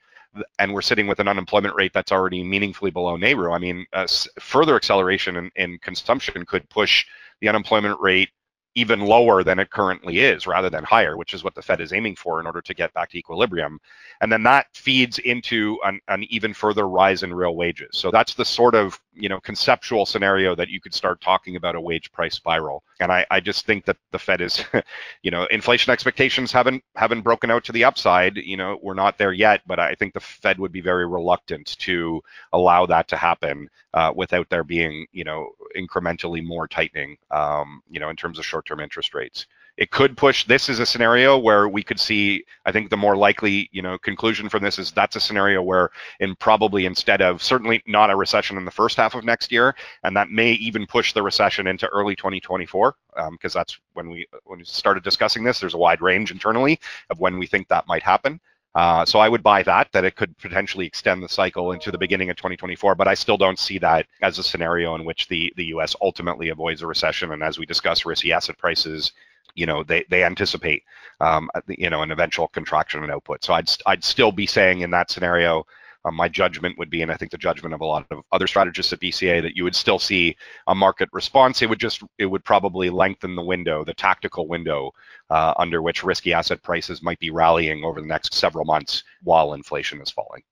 and 0.59 0.73
we're 0.73 0.83
sitting 0.83 1.07
with 1.07 1.21
an 1.21 1.29
unemployment 1.29 1.75
rate 1.75 1.93
that's 1.93 2.13
already 2.13 2.43
meaningfully 2.43 2.91
below 2.91 3.17
NAIRU. 3.17 3.55
I 3.55 3.59
mean, 3.59 3.87
uh, 3.93 4.07
further 4.41 4.77
acceleration 4.77 5.37
in, 5.37 5.51
in 5.57 5.79
consumption 5.79 6.45
could 6.47 6.69
push 6.69 7.05
the 7.41 7.49
unemployment 7.49 8.01
rate 8.01 8.31
even 8.75 9.01
lower 9.01 9.45
than 9.45 9.59
it 9.59 9.71
currently 9.71 10.21
is 10.21 10.47
rather 10.47 10.71
than 10.71 10.83
higher, 10.83 11.17
which 11.17 11.35
is 11.35 11.45
what 11.45 11.55
the 11.55 11.61
Fed 11.61 11.81
is 11.81 11.93
aiming 11.93 12.17
for 12.17 12.41
in 12.41 12.47
order 12.47 12.63
to 12.63 12.75
get 12.75 12.93
back 12.95 13.11
to 13.11 13.19
equilibrium. 13.19 13.79
And 14.23 14.33
then 14.33 14.43
that 14.45 14.67
feeds 14.73 15.19
into 15.19 15.79
an, 15.85 16.01
an, 16.09 16.25
even 16.31 16.55
further 16.55 16.89
rise 16.89 17.23
in 17.23 17.35
real 17.35 17.55
wages. 17.55 17.91
So 17.93 18.11
that's 18.11 18.35
the 18.35 18.45
sort 18.45 18.75
of 18.75 18.99
you 19.15 19.29
know 19.29 19.39
conceptual 19.41 20.07
scenario 20.07 20.55
that 20.55 20.69
you 20.69 20.81
could 20.81 20.95
start 20.95 21.21
talking 21.21 21.57
about 21.57 21.75
a 21.75 21.81
wage 21.81 22.11
price 22.13 22.35
spiral. 22.35 22.83
And 23.01 23.13
I, 23.13 23.27
I 23.31 23.41
just 23.41 23.67
think 23.67 23.85
that 23.85 23.97
the 24.11 24.19
Fed 24.19 24.41
is, 24.41 24.65
you 25.23 25.31
know, 25.31 25.47
inflation 25.51 25.93
expectations 25.93 26.51
haven't 26.51 26.83
haven't 26.97 27.23
broken 27.23 27.51
out 27.51 27.65
to 27.65 27.73
the 27.73 27.85
upside. 27.85 28.37
You 28.39 28.57
know, 28.57 28.79
we're 28.83 28.95
not 28.95 29.19
there 29.19 29.33
yet, 29.33 29.61
but 29.67 29.79
I 29.79 29.95
think 29.95 30.15
the 30.15 30.21
Fed 30.21 30.59
would 30.59 30.73
be 30.73 30.81
very 30.81 31.07
reluctant 31.07 31.77
to 31.81 32.23
allow 32.53 32.87
that 32.87 33.09
to 33.09 33.17
happen 33.17 33.69
uh, 33.93 34.13
without 34.17 34.49
there 34.49 34.65
being 34.65 35.07
you 35.13 35.25
know 35.25 35.51
incrementally 35.77 36.43
more 36.43 36.67
tightening. 36.67 37.17
Um, 37.31 37.83
you 37.91 38.01
know, 38.01 38.09
in 38.09 38.17
terms 38.17 38.39
of 38.39 38.47
short 38.47 38.63
short-term 38.63 38.81
interest 38.81 39.15
rates. 39.15 39.47
It 39.79 39.91
could 39.91 40.17
push. 40.17 40.45
This 40.45 40.69
is 40.69 40.81
a 40.81 40.87
scenario 40.87 41.39
where 41.39 41.69
we 41.69 41.83
could 41.83 41.99
see. 41.99 42.45
I 42.67 42.73
think 42.73 42.91
the 42.91 42.97
more 42.97 43.17
likely, 43.17 43.71
you 43.73 43.81
know, 43.81 43.97
conclusion 43.97 44.49
from 44.49 44.63
this 44.63 44.79
is 44.79 44.93
that's 44.93 45.17
a 45.17 45.21
scenario 45.21 45.63
where, 45.63 45.91
in 46.21 46.35
probably 46.37 46.85
instead 46.85 47.23
of 47.23 47.43
certainly 47.43 47.83
not 47.87 48.11
a 48.11 48.17
recession 48.17 48.59
in 48.59 48.67
the 48.67 48.71
first 48.71 48.97
half 48.97 49.15
of 49.15 49.25
next 49.25 49.51
year, 49.51 49.75
and 50.05 50.15
that 50.15 50.31
may 50.31 50.53
even 50.53 50.87
push 50.87 51.15
the 51.15 51.23
recession 51.23 51.67
into 51.67 51.89
early 51.89 52.15
2024, 52.15 52.95
because 53.31 53.57
um, 53.57 53.61
that's 53.61 53.79
when 53.95 54.11
we 54.11 54.27
when 54.45 54.59
we 54.59 54.65
started 54.65 55.03
discussing 55.03 55.43
this. 55.43 55.61
There's 55.61 55.75
a 55.75 55.79
wide 55.79 56.03
range 56.03 56.31
internally 56.31 56.79
of 57.09 57.19
when 57.19 57.39
we 57.39 57.47
think 57.47 57.69
that 57.69 57.87
might 57.87 58.03
happen. 58.03 58.41
Uh, 58.75 59.05
so 59.05 59.19
I 59.19 59.29
would 59.29 59.43
buy 59.43 59.63
that, 59.65 59.93
that 59.93 60.05
it 60.05 60.17
could 60.17 60.37
potentially 60.39 60.87
extend 60.87 61.23
the 61.23 61.29
cycle 61.29 61.73
into 61.73 61.91
the 61.91 61.99
beginning 61.99 62.31
of 62.31 62.37
2024, 62.37 62.95
but 62.95 63.07
I 63.07 63.15
still 63.15 63.37
don't 63.37 63.59
see 63.59 63.79
that 63.79 64.07
as 64.23 64.39
a 64.39 64.43
scenario 64.43 64.95
in 64.95 65.05
which 65.05 65.29
the, 65.29 65.53
the 65.57 65.67
US 65.67 65.95
ultimately 66.01 66.49
avoids 66.49 66.81
a 66.81 66.87
recession. 66.87 67.33
And 67.33 67.43
as 67.43 67.59
we 67.59 67.67
discuss 67.67 68.07
risky 68.07 68.33
asset 68.33 68.57
prices, 68.57 69.13
you 69.55 69.67
know, 69.67 69.83
they, 69.83 70.05
they 70.11 70.25
anticipate, 70.25 70.83
um, 71.21 71.51
you 71.69 71.91
know, 71.91 72.03
an 72.03 72.11
eventual 72.11 72.49
contraction 72.49 73.05
in 73.05 73.11
output. 73.11 73.45
So 73.45 73.55
I'd, 73.55 73.71
I'd 73.87 74.05
still 74.05 74.33
be 74.33 74.47
saying 74.47 74.81
in 74.81 74.91
that 74.91 75.11
scenario, 75.11 75.65
um, 76.05 76.17
my 76.17 76.29
judgment 76.29 76.77
would 76.79 76.91
be, 76.91 77.03
and 77.03 77.13
I 77.13 77.17
think 77.17 77.31
the 77.31 77.39
judgment 77.39 77.75
of 77.75 77.81
a 77.81 77.85
lot 77.85 78.07
of 78.11 78.23
other 78.33 78.47
strategists 78.47 78.93
at 78.93 79.01
BCA, 79.01 79.43
that 79.43 79.57
you 79.57 79.65
would 79.65 79.77
still 79.77 79.99
see 79.99 80.37
a 80.67 80.75
market 80.75 81.09
response. 81.13 81.63
It 81.63 81.69
would 81.69 81.79
just, 81.79 82.03
it 82.19 82.27
would 82.27 82.45
probably 82.45 82.91
lengthen 82.91 83.37
the 83.37 83.43
window, 83.43 83.85
the 83.85 83.95
tactical 83.95 84.49
window 84.49 84.91
uh, 85.31 85.55
under 85.57 85.81
which 85.81 86.03
risky 86.03 86.33
asset 86.33 86.63
prices 86.63 87.03
might 87.03 87.21
be 87.21 87.31
rallying 87.31 87.85
over 87.85 88.01
the 88.01 88.07
next 88.07 88.35
several 88.35 88.65
months 88.65 89.05
while 89.23 89.55
inflation 89.55 90.01
is 90.01 90.11
falling. 90.11 90.43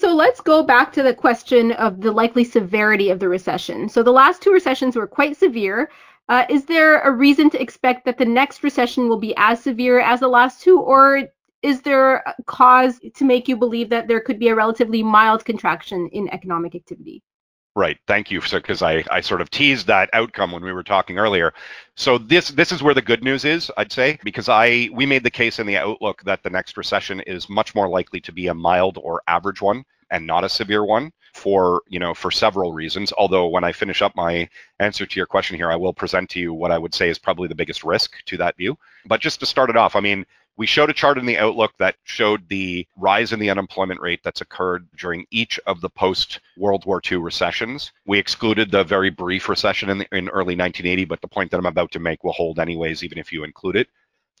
So 0.00 0.14
let's 0.14 0.40
go 0.40 0.62
back 0.62 0.92
to 0.92 1.02
the 1.02 1.14
question 1.14 1.72
of 1.72 2.00
the 2.00 2.12
likely 2.12 2.44
severity 2.44 3.10
of 3.10 3.18
the 3.18 3.28
recession. 3.28 3.88
So 3.88 4.04
the 4.04 4.12
last 4.12 4.40
two 4.40 4.52
recessions 4.52 4.94
were 4.94 5.08
quite 5.08 5.36
severe. 5.36 5.90
Uh, 6.28 6.44
is 6.50 6.66
there 6.66 7.00
a 7.00 7.10
reason 7.10 7.48
to 7.50 7.60
expect 7.60 8.04
that 8.04 8.18
the 8.18 8.24
next 8.24 8.62
recession 8.62 9.08
will 9.08 9.18
be 9.18 9.34
as 9.36 9.62
severe 9.62 9.98
as 10.00 10.20
the 10.20 10.28
last 10.28 10.60
two, 10.60 10.78
or 10.78 11.22
is 11.62 11.80
there 11.80 12.22
cause 12.46 13.00
to 13.14 13.24
make 13.24 13.48
you 13.48 13.56
believe 13.56 13.88
that 13.88 14.08
there 14.08 14.20
could 14.20 14.38
be 14.38 14.48
a 14.48 14.54
relatively 14.54 15.02
mild 15.02 15.44
contraction 15.44 16.08
in 16.12 16.28
economic 16.28 16.74
activity? 16.74 17.22
Right. 17.74 17.96
Thank 18.08 18.30
you. 18.30 18.40
So, 18.40 18.58
because 18.58 18.82
I, 18.82 19.04
I 19.10 19.20
sort 19.20 19.40
of 19.40 19.50
teased 19.50 19.86
that 19.86 20.10
outcome 20.12 20.50
when 20.50 20.64
we 20.64 20.72
were 20.72 20.82
talking 20.82 21.16
earlier. 21.16 21.54
So 21.94 22.18
this 22.18 22.48
this 22.48 22.72
is 22.72 22.82
where 22.82 22.94
the 22.94 23.02
good 23.02 23.22
news 23.22 23.44
is, 23.44 23.70
I'd 23.76 23.92
say, 23.92 24.18
because 24.24 24.48
I 24.48 24.88
we 24.92 25.06
made 25.06 25.22
the 25.22 25.30
case 25.30 25.60
in 25.60 25.66
the 25.66 25.76
outlook 25.76 26.22
that 26.24 26.42
the 26.42 26.50
next 26.50 26.76
recession 26.76 27.20
is 27.20 27.48
much 27.48 27.74
more 27.76 27.88
likely 27.88 28.20
to 28.22 28.32
be 28.32 28.48
a 28.48 28.54
mild 28.54 28.98
or 29.00 29.22
average 29.28 29.62
one 29.62 29.84
and 30.10 30.26
not 30.26 30.42
a 30.44 30.48
severe 30.48 30.84
one 30.84 31.12
for 31.38 31.82
you 31.88 31.98
know 31.98 32.12
for 32.14 32.30
several 32.30 32.72
reasons. 32.72 33.12
Although 33.16 33.46
when 33.46 33.64
I 33.64 33.72
finish 33.72 34.02
up 34.02 34.14
my 34.16 34.48
answer 34.80 35.06
to 35.06 35.16
your 35.16 35.26
question 35.26 35.56
here, 35.56 35.70
I 35.70 35.76
will 35.76 35.94
present 35.94 36.28
to 36.30 36.40
you 36.40 36.52
what 36.52 36.72
I 36.72 36.78
would 36.78 36.94
say 36.94 37.08
is 37.08 37.18
probably 37.18 37.48
the 37.48 37.54
biggest 37.54 37.84
risk 37.84 38.16
to 38.26 38.36
that 38.38 38.56
view. 38.56 38.76
But 39.06 39.20
just 39.20 39.40
to 39.40 39.46
start 39.46 39.70
it 39.70 39.76
off, 39.76 39.96
I 39.96 40.00
mean, 40.00 40.26
we 40.58 40.66
showed 40.66 40.90
a 40.90 40.92
chart 40.92 41.18
in 41.18 41.24
the 41.24 41.38
Outlook 41.38 41.72
that 41.78 41.94
showed 42.02 42.48
the 42.48 42.86
rise 42.96 43.32
in 43.32 43.38
the 43.38 43.48
unemployment 43.48 44.00
rate 44.00 44.20
that's 44.24 44.40
occurred 44.40 44.88
during 44.96 45.24
each 45.30 45.58
of 45.66 45.80
the 45.80 45.88
post 45.88 46.40
World 46.56 46.84
War 46.84 47.00
II 47.10 47.18
recessions. 47.18 47.92
We 48.06 48.18
excluded 48.18 48.70
the 48.70 48.82
very 48.82 49.08
brief 49.08 49.48
recession 49.48 49.88
in, 49.88 49.98
the, 49.98 50.06
in 50.10 50.28
early 50.28 50.56
1980, 50.56 51.04
but 51.04 51.20
the 51.20 51.28
point 51.28 51.52
that 51.52 51.58
I'm 51.58 51.66
about 51.66 51.92
to 51.92 52.00
make 52.00 52.24
will 52.24 52.32
hold 52.32 52.58
anyways, 52.58 53.04
even 53.04 53.18
if 53.18 53.32
you 53.32 53.44
include 53.44 53.76
it. 53.76 53.88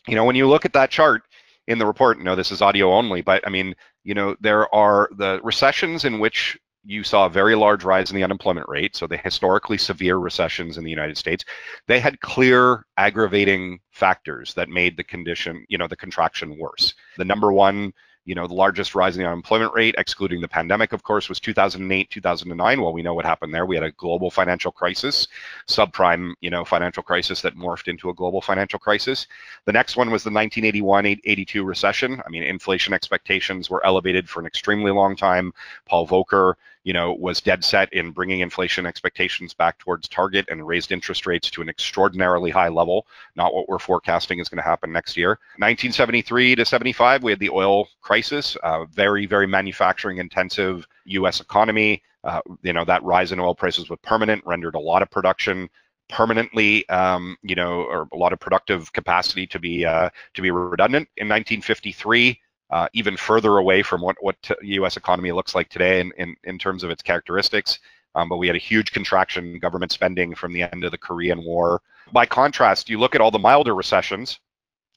You 0.08 0.16
know, 0.16 0.24
when 0.24 0.36
you 0.36 0.48
look 0.48 0.64
at 0.64 0.72
that 0.72 0.90
chart 0.90 1.22
in 1.68 1.78
the 1.78 1.86
report, 1.86 2.18
no, 2.18 2.34
this 2.34 2.50
is 2.50 2.62
audio 2.62 2.92
only, 2.92 3.22
but 3.22 3.46
I 3.46 3.50
mean, 3.50 3.76
you 4.02 4.14
know, 4.14 4.34
there 4.40 4.74
are 4.74 5.08
the 5.12 5.40
recessions 5.44 6.04
in 6.04 6.18
which 6.18 6.58
you 6.84 7.02
saw 7.04 7.26
a 7.26 7.30
very 7.30 7.54
large 7.54 7.84
rise 7.84 8.10
in 8.10 8.16
the 8.16 8.24
unemployment 8.24 8.68
rate, 8.68 8.96
so 8.96 9.06
the 9.06 9.16
historically 9.16 9.78
severe 9.78 10.16
recessions 10.16 10.78
in 10.78 10.84
the 10.84 10.90
United 10.90 11.16
States, 11.18 11.44
they 11.86 12.00
had 12.00 12.20
clear 12.20 12.84
aggravating 12.96 13.78
factors 13.90 14.54
that 14.54 14.68
made 14.68 14.96
the 14.96 15.04
condition, 15.04 15.64
you 15.68 15.78
know, 15.78 15.88
the 15.88 15.96
contraction 15.96 16.58
worse. 16.58 16.94
The 17.16 17.24
number 17.24 17.52
one 17.52 17.92
you 18.28 18.34
know, 18.34 18.46
the 18.46 18.52
largest 18.52 18.94
rise 18.94 19.16
in 19.16 19.22
the 19.22 19.26
unemployment 19.26 19.72
rate, 19.72 19.94
excluding 19.96 20.42
the 20.42 20.48
pandemic, 20.48 20.92
of 20.92 21.02
course, 21.02 21.30
was 21.30 21.40
2008, 21.40 22.10
2009. 22.10 22.82
Well, 22.82 22.92
we 22.92 23.00
know 23.00 23.14
what 23.14 23.24
happened 23.24 23.54
there. 23.54 23.64
We 23.64 23.74
had 23.74 23.82
a 23.82 23.92
global 23.92 24.30
financial 24.30 24.70
crisis, 24.70 25.28
subprime, 25.66 26.34
you 26.42 26.50
know, 26.50 26.62
financial 26.62 27.02
crisis 27.02 27.40
that 27.40 27.56
morphed 27.56 27.88
into 27.88 28.10
a 28.10 28.14
global 28.14 28.42
financial 28.42 28.78
crisis. 28.78 29.28
The 29.64 29.72
next 29.72 29.96
one 29.96 30.10
was 30.10 30.24
the 30.24 30.30
1981-82 30.30 31.64
recession. 31.64 32.20
I 32.26 32.28
mean, 32.28 32.42
inflation 32.42 32.92
expectations 32.92 33.70
were 33.70 33.84
elevated 33.86 34.28
for 34.28 34.40
an 34.40 34.46
extremely 34.46 34.92
long 34.92 35.16
time. 35.16 35.54
Paul 35.86 36.06
Volcker, 36.06 36.52
you 36.88 36.94
know, 36.94 37.12
was 37.12 37.42
dead 37.42 37.62
set 37.62 37.92
in 37.92 38.12
bringing 38.12 38.40
inflation 38.40 38.86
expectations 38.86 39.52
back 39.52 39.76
towards 39.76 40.08
target 40.08 40.46
and 40.48 40.66
raised 40.66 40.90
interest 40.90 41.26
rates 41.26 41.50
to 41.50 41.60
an 41.60 41.68
extraordinarily 41.68 42.50
high 42.50 42.70
level, 42.70 43.06
not 43.36 43.52
what 43.52 43.68
we're 43.68 43.78
forecasting 43.78 44.38
is 44.38 44.48
going 44.48 44.56
to 44.56 44.62
happen 44.62 44.90
next 44.90 45.14
year. 45.14 45.32
1973 45.58 46.54
to 46.54 46.64
75, 46.64 47.22
we 47.22 47.30
had 47.30 47.40
the 47.40 47.50
oil 47.50 47.86
crisis, 48.00 48.56
very, 48.90 49.26
very 49.26 49.46
manufacturing 49.46 50.16
intensive 50.16 50.86
U.S. 51.04 51.42
economy. 51.42 52.02
Uh, 52.24 52.40
you 52.62 52.72
know, 52.72 52.86
that 52.86 53.04
rise 53.04 53.32
in 53.32 53.38
oil 53.38 53.54
prices 53.54 53.90
was 53.90 53.98
permanent, 54.02 54.42
rendered 54.46 54.74
a 54.74 54.80
lot 54.80 55.02
of 55.02 55.10
production 55.10 55.68
permanently, 56.08 56.88
um, 56.88 57.36
you 57.42 57.54
know, 57.54 57.82
or 57.82 58.08
a 58.14 58.16
lot 58.16 58.32
of 58.32 58.40
productive 58.40 58.90
capacity 58.94 59.46
to 59.46 59.58
be 59.58 59.84
uh, 59.84 60.08
to 60.32 60.40
be 60.40 60.50
redundant. 60.50 61.06
In 61.18 61.28
1953, 61.28 62.40
uh, 62.70 62.88
even 62.92 63.16
further 63.16 63.58
away 63.58 63.82
from 63.82 64.00
what 64.00 64.16
what 64.20 64.36
U.S. 64.62 64.96
economy 64.96 65.32
looks 65.32 65.54
like 65.54 65.68
today 65.68 66.00
in 66.00 66.12
in, 66.18 66.36
in 66.44 66.58
terms 66.58 66.84
of 66.84 66.90
its 66.90 67.02
characteristics. 67.02 67.78
Um, 68.14 68.28
but 68.28 68.38
we 68.38 68.46
had 68.46 68.56
a 68.56 68.60
huge 68.60 68.92
contraction 68.92 69.52
in 69.52 69.58
government 69.58 69.92
spending 69.92 70.34
from 70.34 70.52
the 70.52 70.62
end 70.62 70.84
of 70.84 70.90
the 70.90 70.98
Korean 70.98 71.44
War. 71.44 71.80
By 72.10 72.26
contrast, 72.26 72.88
you 72.88 72.98
look 72.98 73.14
at 73.14 73.20
all 73.20 73.30
the 73.30 73.38
milder 73.38 73.74
recessions; 73.74 74.40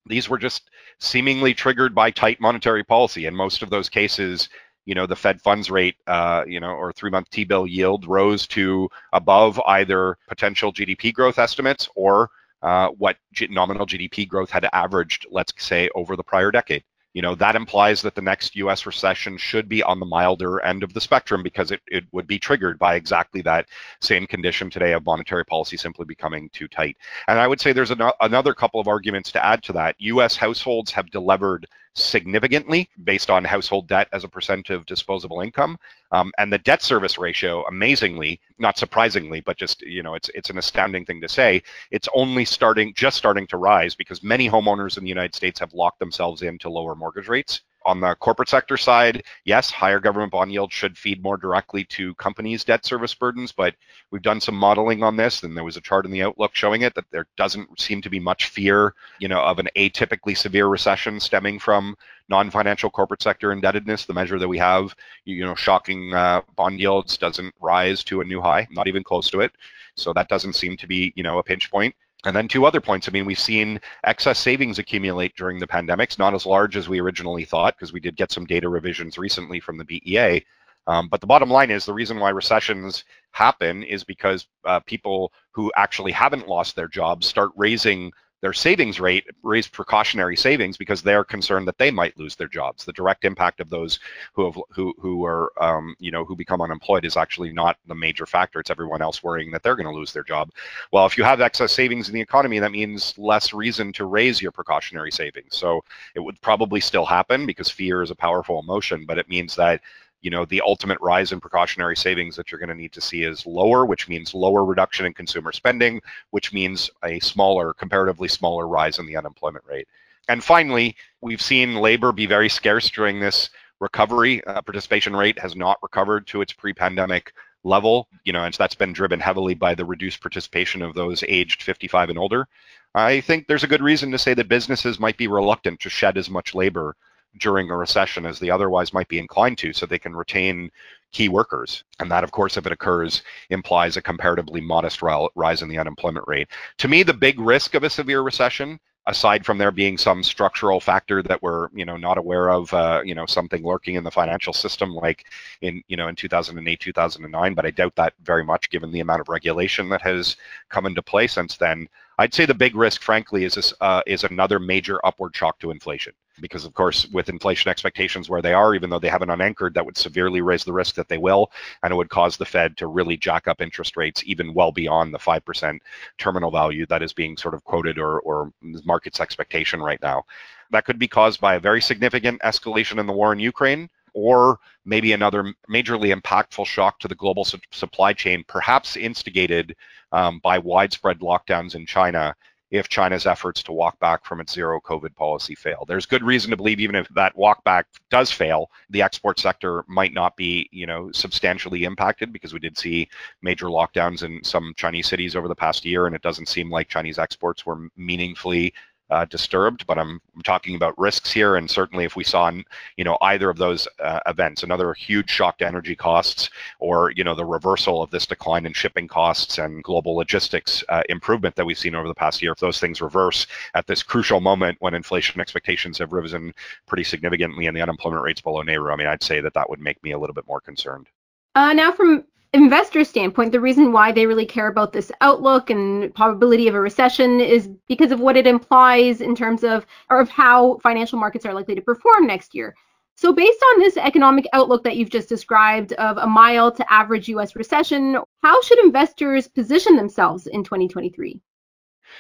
these 0.06 0.30
were 0.30 0.38
just 0.38 0.70
seemingly 1.00 1.54
triggered 1.54 1.96
by 1.96 2.12
tight 2.12 2.42
monetary 2.42 2.84
policy. 2.84 3.26
In 3.26 3.36
most 3.36 3.62
of 3.62 3.70
those 3.70 3.90
cases, 3.90 4.50
you 4.86 4.96
know, 4.96 5.06
the 5.06 5.16
Fed 5.16 5.42
funds 5.42 5.70
rate, 5.72 5.96
uh, 6.08 6.44
you 6.48 6.60
know, 6.60 6.72
or 6.72 6.92
three-month 6.92 7.30
T-bill 7.30 7.68
yield 7.68 8.06
rose 8.08 8.48
to 8.48 8.90
above 9.14 9.60
either 9.68 10.18
potential 10.28 10.74
GDP 10.74 11.14
growth 11.14 11.38
estimates 11.40 11.88
or 11.96 12.30
uh, 12.62 12.90
what 12.90 13.18
nominal 13.50 13.86
GDP 13.86 14.28
growth 14.28 14.50
had 14.50 14.68
averaged, 14.74 15.26
let's 15.32 15.54
say, 15.58 15.90
over 15.96 16.16
the 16.16 16.24
prior 16.24 16.52
decade 16.52 16.84
you 17.14 17.22
know, 17.22 17.36
that 17.36 17.56
implies 17.56 18.02
that 18.02 18.16
the 18.16 18.22
next 18.22 18.56
US 18.56 18.86
recession 18.86 19.38
should 19.38 19.68
be 19.68 19.84
on 19.84 20.00
the 20.00 20.06
milder 20.06 20.62
end 20.62 20.84
of 20.84 20.94
the 20.94 21.02
spectrum 21.02 21.44
because 21.44 21.72
it, 21.72 21.82
it 21.88 22.06
would 22.12 22.28
be 22.28 22.40
triggered 22.40 22.80
by 22.80 22.96
exactly 22.96 23.42
that 23.42 23.68
same 24.00 24.26
condition 24.26 24.70
today 24.70 24.94
of 24.94 25.06
monetary 25.06 25.46
policy 25.46 25.78
simply 25.78 26.06
becoming 26.06 26.50
too 26.54 26.68
tight. 26.68 26.98
And 27.28 27.40
I 27.40 27.48
would 27.48 27.60
say 27.60 27.74
there's 27.74 27.92
an, 27.92 28.02
another 28.22 28.54
couple 28.54 28.80
of 28.80 28.88
arguments 28.88 29.32
to 29.34 29.46
add 29.46 29.62
to 29.64 29.74
that. 29.74 29.96
US 30.00 30.36
households 30.36 30.92
have 30.92 31.12
delivered 31.12 31.68
significantly 31.94 32.90
based 33.04 33.30
on 33.30 33.44
household 33.44 33.88
debt 33.88 34.08
as 34.14 34.24
a 34.24 34.30
percent 34.30 34.70
of 34.70 34.86
disposable 34.86 35.42
income. 35.42 35.78
Um, 36.12 36.32
and 36.38 36.52
the 36.52 36.58
debt 36.60 36.82
service 36.82 37.18
ratio, 37.18 37.64
amazingly, 37.66 38.40
not 38.60 38.78
surprisingly, 38.78 39.42
but 39.42 39.58
just, 39.58 39.82
you 39.82 40.04
know, 40.04 40.16
it's, 40.16 40.30
it's 40.30 40.50
an 40.50 40.58
astounding 40.58 41.06
thing 41.06 41.22
to 41.22 41.30
say, 41.30 41.62
it's 41.92 42.10
only 42.14 42.46
starting, 42.46 42.94
just 42.94 43.18
starting 43.18 43.48
to 43.48 43.58
rise 43.58 43.96
because 43.96 44.24
many 44.24 44.50
homeowners 44.50 44.98
in 44.98 45.04
the 45.04 45.10
United 45.10 45.36
States 45.36 45.60
have 45.60 45.74
locked 45.74 46.00
themselves 46.00 46.42
into 46.42 46.70
lower 46.70 46.96
mortgage 46.96 47.28
rates 47.28 47.62
on 47.86 48.00
the 48.00 48.16
corporate 48.16 48.50
sector 48.50 48.78
side, 48.78 49.24
yes, 49.46 49.72
higher 49.72 50.00
government 50.00 50.32
bond 50.32 50.52
yields 50.52 50.74
should 50.74 50.98
feed 50.98 51.22
more 51.24 51.38
directly 51.38 51.84
to 51.86 52.14
companies' 52.16 52.64
debt 52.64 52.86
service 52.86 53.14
burdens, 53.14 53.52
but 53.52 53.76
we've 54.12 54.22
done 54.22 54.40
some 54.40 54.56
modeling 54.56 55.04
on 55.04 55.18
this, 55.18 55.44
and 55.44 55.56
there 55.56 55.64
was 55.64 55.78
a 55.78 55.82
chart 55.82 56.06
in 56.06 56.12
the 56.12 56.22
Outlook 56.22 56.52
showing 56.54 56.82
it 56.84 56.94
that 56.96 57.10
there 57.12 57.28
doesn't 57.38 57.80
seem 57.80 58.02
to 58.02 58.10
be 58.10 58.20
much 58.20 58.48
fear, 58.48 58.94
you 59.20 59.28
know, 59.28 59.42
of 59.42 59.60
an 59.60 59.70
atypically 59.76 60.38
severe 60.38 60.68
recession 60.68 61.20
stemming 61.20 61.60
from 61.60 61.96
non-financial 62.30 62.90
corporate 62.90 63.22
sector 63.22 63.52
indebtedness. 63.52 64.06
The 64.06 64.14
measure 64.14 64.40
that 64.40 64.48
we 64.48 64.58
have, 64.58 64.96
you 65.26 65.44
know, 65.44 65.56
shocking 65.56 66.14
uh, 66.14 66.42
bond 66.56 66.80
yields 66.80 67.18
doesn't 67.18 67.54
rise 67.60 68.04
to 68.06 68.22
a 68.22 68.26
new 68.26 68.42
high, 68.42 68.68
not 68.72 68.88
even 68.88 69.04
close 69.04 69.30
to 69.32 69.42
it. 69.42 69.52
So 69.96 70.14
that 70.14 70.30
doesn't 70.30 70.54
seem 70.54 70.78
to 70.78 70.88
be, 70.88 71.12
you 71.16 71.24
know, 71.24 71.40
a 71.40 71.44
pinch 71.44 71.70
point. 71.70 71.94
And 72.26 72.36
then 72.36 72.48
two 72.48 72.66
other 72.66 72.82
points. 72.82 73.08
I 73.08 73.12
mean, 73.12 73.26
we've 73.26 73.40
seen 73.40 73.80
excess 74.04 74.38
savings 74.38 74.78
accumulate 74.78 75.36
during 75.36 75.60
the 75.60 75.68
pandemics, 75.68 76.20
not 76.20 76.36
as 76.36 76.46
large 76.46 76.78
as 76.78 76.88
we 76.88 77.00
originally 77.00 77.46
thought, 77.46 77.76
because 77.76 77.94
we 77.94 78.00
did 78.00 78.16
get 78.16 78.32
some 78.32 78.46
data 78.46 78.70
revisions 78.70 79.18
recently 79.18 79.60
from 79.60 79.78
the 79.78 79.86
BEA. 79.86 80.46
Um, 80.88 81.08
but 81.10 81.22
the 81.22 81.28
bottom 81.28 81.50
line 81.50 81.72
is 81.72 81.86
the 81.86 81.94
reason 81.94 82.20
why 82.20 82.30
recessions 82.30 83.06
happen 83.32 83.84
is 83.84 84.04
because 84.04 84.48
uh, 84.66 84.80
people 84.82 85.32
who 85.52 85.72
actually 85.76 86.12
haven't 86.12 86.48
lost 86.48 86.76
their 86.76 86.88
jobs 86.88 87.28
start 87.28 87.52
raising 87.56 88.12
their 88.42 88.54
savings 88.54 89.00
rate, 89.00 89.26
raise 89.44 89.68
precautionary 89.68 90.36
savings 90.36 90.76
because 90.76 91.02
they're 91.02 91.24
concerned 91.24 91.68
that 91.68 91.78
they 91.78 91.92
might 91.92 92.18
lose 92.18 92.36
their 92.36 92.48
jobs. 92.48 92.84
The 92.84 92.94
direct 92.94 93.24
impact 93.24 93.60
of 93.60 93.70
those 93.70 94.00
who 94.34 94.46
have 94.46 94.60
who 94.70 94.94
who 95.00 95.24
are 95.26 95.52
um, 95.62 95.96
you 96.00 96.12
know 96.12 96.26
who 96.26 96.36
become 96.36 96.62
unemployed 96.62 97.06
is 97.06 97.18
actually 97.18 97.54
not 97.54 97.78
the 97.88 97.96
major 97.96 98.26
factor. 98.26 98.60
It's 98.60 98.72
everyone 98.72 99.02
else 99.02 99.24
worrying 99.24 99.52
that 99.52 99.64
they're 99.64 99.76
going 99.76 99.88
to 99.88 99.98
lose 99.98 100.12
their 100.12 100.24
job. 100.24 100.52
Well, 100.92 101.06
if 101.06 101.18
you 101.18 101.24
have 101.24 101.40
excess 101.40 101.72
savings 101.72 102.10
in 102.10 102.16
the 102.16 102.22
economy, 102.22 102.60
that 102.60 102.72
means 102.72 103.18
less 103.18 103.54
reason 103.54 103.94
to 103.94 104.06
raise 104.06 104.42
your 104.42 104.52
precautionary 104.52 105.12
savings. 105.12 105.56
So 105.56 105.84
it 106.16 106.20
would 106.20 106.42
probably 106.42 106.82
still 106.82 107.06
happen 107.06 107.46
because 107.46 107.70
fear 107.70 108.02
is 108.02 108.12
a 108.12 108.16
powerful 108.16 108.60
emotion, 108.60 109.06
but 109.06 109.20
it 109.20 109.30
means 109.30 109.56
that 109.56 109.82
you 110.22 110.30
know, 110.30 110.46
the 110.46 110.62
ultimate 110.66 111.00
rise 111.02 111.32
in 111.32 111.40
precautionary 111.40 111.98
savings 111.98 112.36
that 112.36 112.52
you're 112.52 112.60
going 112.60 112.70
to 112.70 112.76
need 112.76 112.92
to 112.94 113.02
see 113.02 113.24
is 113.24 113.46
lower, 113.46 113.86
which 113.86 114.08
means 114.08 114.34
lower 114.34 114.64
reduction 114.64 115.06
in 115.06 115.14
consumer 115.14 115.52
spending, 115.52 116.02
which 116.30 116.54
means 116.54 116.90
a 117.04 117.20
smaller, 117.20 117.74
comparatively 117.74 118.28
smaller 118.28 118.68
rise 118.68 119.00
in 119.00 119.06
the 119.06 119.18
unemployment 119.18 119.66
rate. 119.66 119.88
And 120.30 120.44
finally, 120.44 120.96
we've 121.22 121.42
seen 121.42 121.76
labor 121.76 122.12
be 122.12 122.26
very 122.26 122.50
scarce 122.50 122.90
during 122.90 123.20
this 123.20 123.50
recovery. 123.80 124.44
Uh, 124.46 124.62
participation 124.62 125.16
rate 125.16 125.40
has 125.40 125.56
not 125.56 125.82
recovered 125.82 126.28
to 126.28 126.42
its 126.42 126.54
pre-pandemic 126.54 127.34
level, 127.64 128.08
you 128.24 128.34
know, 128.34 128.44
and 128.44 128.54
so 128.54 128.64
that's 128.64 128.76
been 128.76 128.94
driven 128.94 129.20
heavily 129.20 129.54
by 129.54 129.76
the 129.76 129.86
reduced 129.86 130.22
participation 130.22 130.82
of 130.82 130.94
those 130.94 131.24
aged 131.28 131.64
55 131.64 132.10
and 132.10 132.20
older. 132.20 132.48
I 132.94 133.22
think 133.22 133.48
there's 133.48 133.64
a 133.64 133.68
good 133.68 133.82
reason 133.82 134.12
to 134.12 134.18
say 134.18 134.34
that 134.34 134.48
businesses 134.48 135.00
might 135.00 135.18
be 135.18 135.28
reluctant 135.28 135.80
to 135.82 135.90
shed 135.90 136.18
as 136.18 136.30
much 136.30 136.56
labor 136.56 136.96
during 137.38 137.70
a 137.70 137.78
recession 137.78 138.26
as 138.26 138.40
they 138.40 138.50
otherwise 138.50 138.94
might 138.94 139.08
be 139.08 139.20
inclined 139.20 139.58
to 139.60 139.74
so 139.74 139.86
they 139.86 140.00
can 140.00 140.16
retain 140.16 140.70
key 141.12 141.30
workers. 141.30 141.84
And 142.00 142.10
that, 142.12 142.24
of 142.24 142.32
course, 142.32 142.58
if 142.58 142.66
it 142.66 142.72
occurs, 142.72 143.22
implies 143.50 143.98
a 143.98 144.02
comparatively 144.02 144.62
modest 144.62 145.02
rise 145.02 145.62
in 145.62 145.70
the 145.70 145.78
unemployment 145.78 146.28
rate. 146.28 146.48
To 146.80 146.88
me, 146.88 147.04
the 147.04 147.14
big 147.14 147.40
risk 147.40 147.76
of 147.76 147.84
a 147.84 147.90
severe 147.90 148.22
recession 148.22 148.80
aside 149.08 149.46
from 149.46 149.58
there 149.58 149.72
being 149.72 149.98
some 149.98 150.22
structural 150.22 150.80
factor 150.80 151.24
that 151.24 151.42
we're 151.42 151.70
you 151.74 151.86
know 151.86 151.98
not 151.98 152.18
aware 152.18 152.50
of 152.50 152.72
uh, 152.74 153.02
you 153.04 153.16
know 153.16 153.26
something 153.26 153.64
lurking 153.66 153.96
in 153.96 154.04
the 154.04 154.12
financial 154.12 154.54
system 154.54 154.94
like 154.94 155.26
in 155.62 155.82
you 155.88 155.98
know 155.98 156.08
in 156.08 156.16
2008 156.16 156.80
2009 156.80 157.54
but 157.54 157.66
i 157.66 157.72
doubt 157.72 157.96
that 157.96 158.14
very 158.22 158.44
much 158.44 158.70
given 158.70 158.92
the 158.92 159.00
amount 159.00 159.22
of 159.22 159.30
regulation 159.30 159.90
that 159.90 160.02
has 160.02 160.36
come 160.70 160.86
into 160.86 161.02
play 161.02 161.26
since 161.26 161.58
then 161.58 161.88
i'd 162.20 162.34
say 162.34 162.46
the 162.46 162.54
big 162.54 162.76
risk 162.76 163.02
frankly 163.02 163.44
is 163.44 163.56
this 163.56 163.74
uh, 163.82 164.02
is 164.06 164.24
another 164.24 164.60
major 164.60 165.04
upward 165.06 165.36
shock 165.36 165.58
to 165.60 165.72
inflation 165.72 166.14
because 166.40 166.66
of 166.66 166.74
course 166.74 167.08
with 167.08 167.30
inflation 167.30 167.70
expectations 167.70 168.30
where 168.30 168.42
they 168.42 168.54
are 168.54 168.74
even 168.74 168.90
though 168.90 169.00
they 169.00 169.10
haven't 169.10 169.30
unanchored 169.30 169.74
that 169.74 169.86
would 169.86 169.98
severely 169.98 170.42
raise 170.42 170.64
the 170.64 170.74
risk 170.74 170.96
that 170.96 171.10
they 171.10 171.18
will 171.18 171.52
and 171.84 171.92
it 171.92 171.96
would 171.96 172.10
cause 172.10 172.38
the 172.38 172.46
fed 172.46 172.78
to 172.78 172.88
really 172.88 173.18
jack 173.18 173.48
up 173.48 173.62
interest 173.62 173.98
rates 173.98 174.24
even 174.26 174.54
well 174.54 174.72
beyond 174.72 175.14
the 175.14 175.20
5% 175.20 175.80
terminal 176.18 176.52
value 176.52 176.86
that 176.86 177.04
is 177.04 177.14
being 177.14 177.36
sort 177.36 177.54
of 177.54 177.64
quoted 177.64 178.00
or, 178.00 178.22
or 178.22 178.52
market's 178.86 179.20
expectation 179.20 179.82
right 179.82 180.02
now. 180.02 180.24
That 180.72 180.86
could 180.86 181.00
be 181.00 181.08
caused 181.08 181.42
by 181.42 181.56
a 181.56 181.60
very 181.60 181.82
significant 181.82 182.42
escalation 182.42 183.00
in 183.00 183.08
the 183.08 183.14
war 183.14 183.34
in 183.34 183.40
ukraine 183.40 183.90
or 184.14 184.60
maybe 184.86 185.14
another 185.14 185.54
majorly 185.70 186.14
impactful 186.18 186.66
shock 186.66 187.00
to 187.00 187.08
the 187.08 187.16
global 187.16 187.46
su 187.46 187.58
supply 187.72 188.14
chain 188.14 188.44
perhaps 188.48 188.98
instigated 188.98 189.76
um, 190.12 190.40
by 190.40 190.58
widespread 190.58 191.20
lockdowns 191.20 191.76
in 191.76 191.86
china 191.86 192.36
if 192.72 192.88
China's 192.88 193.26
efforts 193.26 193.62
to 193.64 193.74
walk 193.74 194.00
back 194.00 194.26
from 194.26 194.40
its 194.40 194.54
zero 194.54 194.80
COVID 194.80 195.14
policy 195.16 195.56
fail. 195.56 195.84
There's 195.88 196.06
good 196.06 196.24
reason 196.24 196.52
to 196.52 196.58
believe 196.58 196.80
even 196.80 196.96
if 196.96 197.08
that 197.10 197.36
walk 197.36 197.64
back 197.66 197.86
does 198.10 198.32
fail, 198.32 198.72
the 198.90 199.02
export 199.02 199.40
sector 199.40 199.84
might 199.88 200.14
not 200.14 200.38
be, 200.38 200.70
you 200.72 200.88
know, 200.88 201.12
substantially 201.12 201.84
impacted 201.84 202.32
because 202.32 202.54
we 202.54 202.60
did 202.60 202.78
see 202.78 203.10
major 203.42 203.68
lockdowns 203.68 204.24
in 204.24 204.42
some 204.44 204.74
Chinese 204.78 205.08
cities 205.08 205.36
over 205.36 205.50
the 205.50 205.56
past 205.56 205.84
year, 205.84 206.08
and 206.08 206.16
it 206.16 206.22
doesn't 206.22 206.48
seem 206.48 206.70
like 206.70 206.88
Chinese 206.88 207.20
exports 207.20 207.66
were 207.66 207.90
meaningfully 207.98 208.74
uh, 209.12 209.26
disturbed, 209.26 209.86
but 209.86 210.00
I'm, 210.00 210.22
talking 210.44 210.76
about 210.76 210.98
risks 210.98 211.32
here. 211.32 211.56
And 211.56 211.70
certainly 211.70 212.04
if 212.04 212.16
we 212.16 212.24
saw, 212.24 212.50
you 212.98 213.04
know, 213.04 213.16
either 213.22 213.50
of 213.50 213.58
those 213.58 213.88
uh, 214.00 214.22
events, 214.26 214.64
another 214.64 214.92
huge 214.94 215.30
shock 215.30 215.60
to 215.60 215.68
energy 215.68 215.96
costs 215.96 216.50
or, 216.80 217.12
you 217.12 217.24
know, 217.24 217.36
the 217.36 217.46
reversal 217.46 218.02
of 218.02 218.10
this 218.10 218.26
decline 218.26 218.66
in 218.66 218.74
shipping 218.74 219.08
costs 219.08 219.60
and 219.60 219.84
global 219.84 220.16
logistics 220.16 220.84
uh, 220.90 221.04
improvement 221.10 221.56
that 221.56 221.66
we've 221.66 221.78
seen 221.78 221.94
over 221.94 222.08
the 222.08 222.16
past 222.16 222.42
year, 222.42 222.54
if 222.54 222.60
those 222.60 222.80
things 222.80 223.02
reverse 223.02 223.46
at 223.76 223.86
this 223.86 224.02
crucial 224.02 224.40
moment 224.40 224.78
when 224.80 224.96
inflation 224.96 225.40
expectations 225.40 226.00
have 226.00 226.12
risen 226.12 226.54
pretty 226.88 227.04
significantly 227.04 227.68
and 227.68 227.78
the 227.78 227.82
unemployment 227.82 228.24
rate's 228.24 228.42
below 228.42 228.64
NAIRU, 228.64 228.92
I 228.92 228.96
mean, 228.96 229.08
I'd 229.08 229.22
say 229.22 229.42
that 229.42 229.54
that 229.54 229.70
would 229.70 229.80
make 229.80 230.02
me 230.04 230.14
a 230.14 230.18
little 230.18 230.34
bit 230.34 230.48
more 230.48 230.62
concerned. 230.62 231.08
Uh, 231.54 231.74
now, 231.74 231.92
from 231.92 232.24
investor 232.54 233.04
standpoint, 233.04 233.52
the 233.52 233.60
reason 233.60 233.92
why 233.92 234.12
they 234.12 234.26
really 234.26 234.46
care 234.46 234.68
about 234.68 234.92
this 234.92 235.12
outlook 235.22 235.70
and 235.70 236.14
probability 236.14 236.68
of 236.68 236.76
a 236.76 236.82
recession 236.82 237.40
is 237.40 237.70
because 237.88 238.12
of 238.12 238.20
what 238.20 238.36
it 238.36 238.46
implies 238.46 239.22
in 239.22 239.36
terms 239.36 239.64
of 239.64 239.86
or 240.10 240.20
of 240.20 240.30
how 240.30 240.78
financial 240.80 241.18
markets 241.18 241.46
are 241.46 241.54
likely 241.54 241.76
to 241.76 241.82
perform 241.82 242.28
next 242.28 242.54
year. 242.54 242.76
So 243.16 243.32
based 243.32 243.64
on 243.74 243.80
this 243.80 243.98
economic 243.98 244.48
outlook 244.54 244.84
that 244.84 244.98
you've 244.98 245.10
just 245.10 245.30
described 245.30 245.94
of 245.94 246.18
a 246.18 246.28
mild 246.28 246.76
to 246.78 246.94
average 246.94 247.30
US 247.30 247.56
recession, 247.56 248.18
how 248.42 248.62
should 248.64 248.84
investors 248.84 249.48
position 249.48 249.96
themselves 249.96 250.48
in 250.48 250.64
2023? 250.64 251.40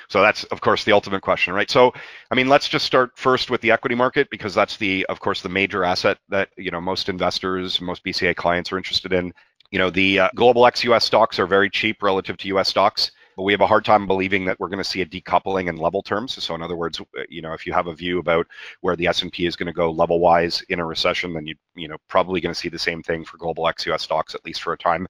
So 0.08 0.22
that's, 0.22 0.44
of 0.46 0.62
course, 0.62 0.84
the 0.84 0.94
ultimate 0.94 1.22
question, 1.22 1.54
right? 1.54 1.70
So, 1.70 1.91
I 2.30 2.36
mean, 2.36 2.48
let's 2.48 2.70
just 2.70 2.86
start 2.86 3.12
first 3.17 3.50
with 3.50 3.60
the 3.62 3.72
equity 3.72 3.96
market 3.96 4.30
because 4.30 4.54
that's 4.54 4.78
the, 4.78 5.06
of 5.08 5.20
course, 5.20 5.41
the 5.41 5.50
major 5.50 5.84
asset 5.84 6.17
that 6.30 6.50
you 6.56 6.72
know 6.72 6.80
most 6.80 7.10
investors, 7.10 7.82
most 7.82 8.04
BCA 8.06 8.36
clients 8.36 8.72
are 8.72 8.78
interested 8.78 9.12
in. 9.12 9.34
You 9.72 9.80
know, 9.80 9.90
the 9.90 10.20
uh, 10.20 10.30
global 10.36 10.66
ex-US 10.66 11.06
stocks 11.06 11.40
are 11.40 11.48
very 11.48 11.70
cheap 11.70 12.04
relative 12.04 12.38
to 12.38 12.48
US 12.50 12.68
stocks, 12.68 13.12
but 13.38 13.44
we 13.44 13.54
have 13.54 13.62
a 13.62 13.68
hard 13.68 13.86
time 13.86 14.06
believing 14.06 14.44
that 14.46 14.60
we're 14.60 14.68
going 14.68 14.84
to 14.84 14.84
see 14.84 15.02
a 15.02 15.06
decoupling 15.06 15.70
in 15.70 15.78
level 15.78 16.02
terms. 16.02 16.42
So 16.44 16.54
in 16.54 16.62
other 16.62 16.76
words, 16.76 17.00
uh, 17.00 17.24
you 17.30 17.42
know, 17.42 17.54
if 17.54 17.66
you 17.66 17.72
have 17.72 17.88
a 17.88 17.94
view 17.94 18.20
about 18.20 18.48
where 18.82 18.98
the 18.98 19.08
S&P 19.08 19.46
is 19.46 19.56
going 19.56 19.68
to 19.68 19.74
go 19.74 19.90
level-wise 19.90 20.62
in 20.70 20.80
a 20.80 20.86
recession, 20.86 21.34
then 21.34 21.48
you 21.48 21.56
you 21.74 21.88
know 21.88 21.96
probably 22.10 22.42
going 22.42 22.54
to 22.54 22.60
see 22.60 22.68
the 22.68 22.78
same 22.78 23.02
thing 23.02 23.24
for 23.24 23.38
global 23.38 23.68
ex-US 23.68 24.04
stocks 24.04 24.36
at 24.36 24.44
least 24.46 24.62
for 24.62 24.74
a 24.74 24.78
time. 24.78 25.08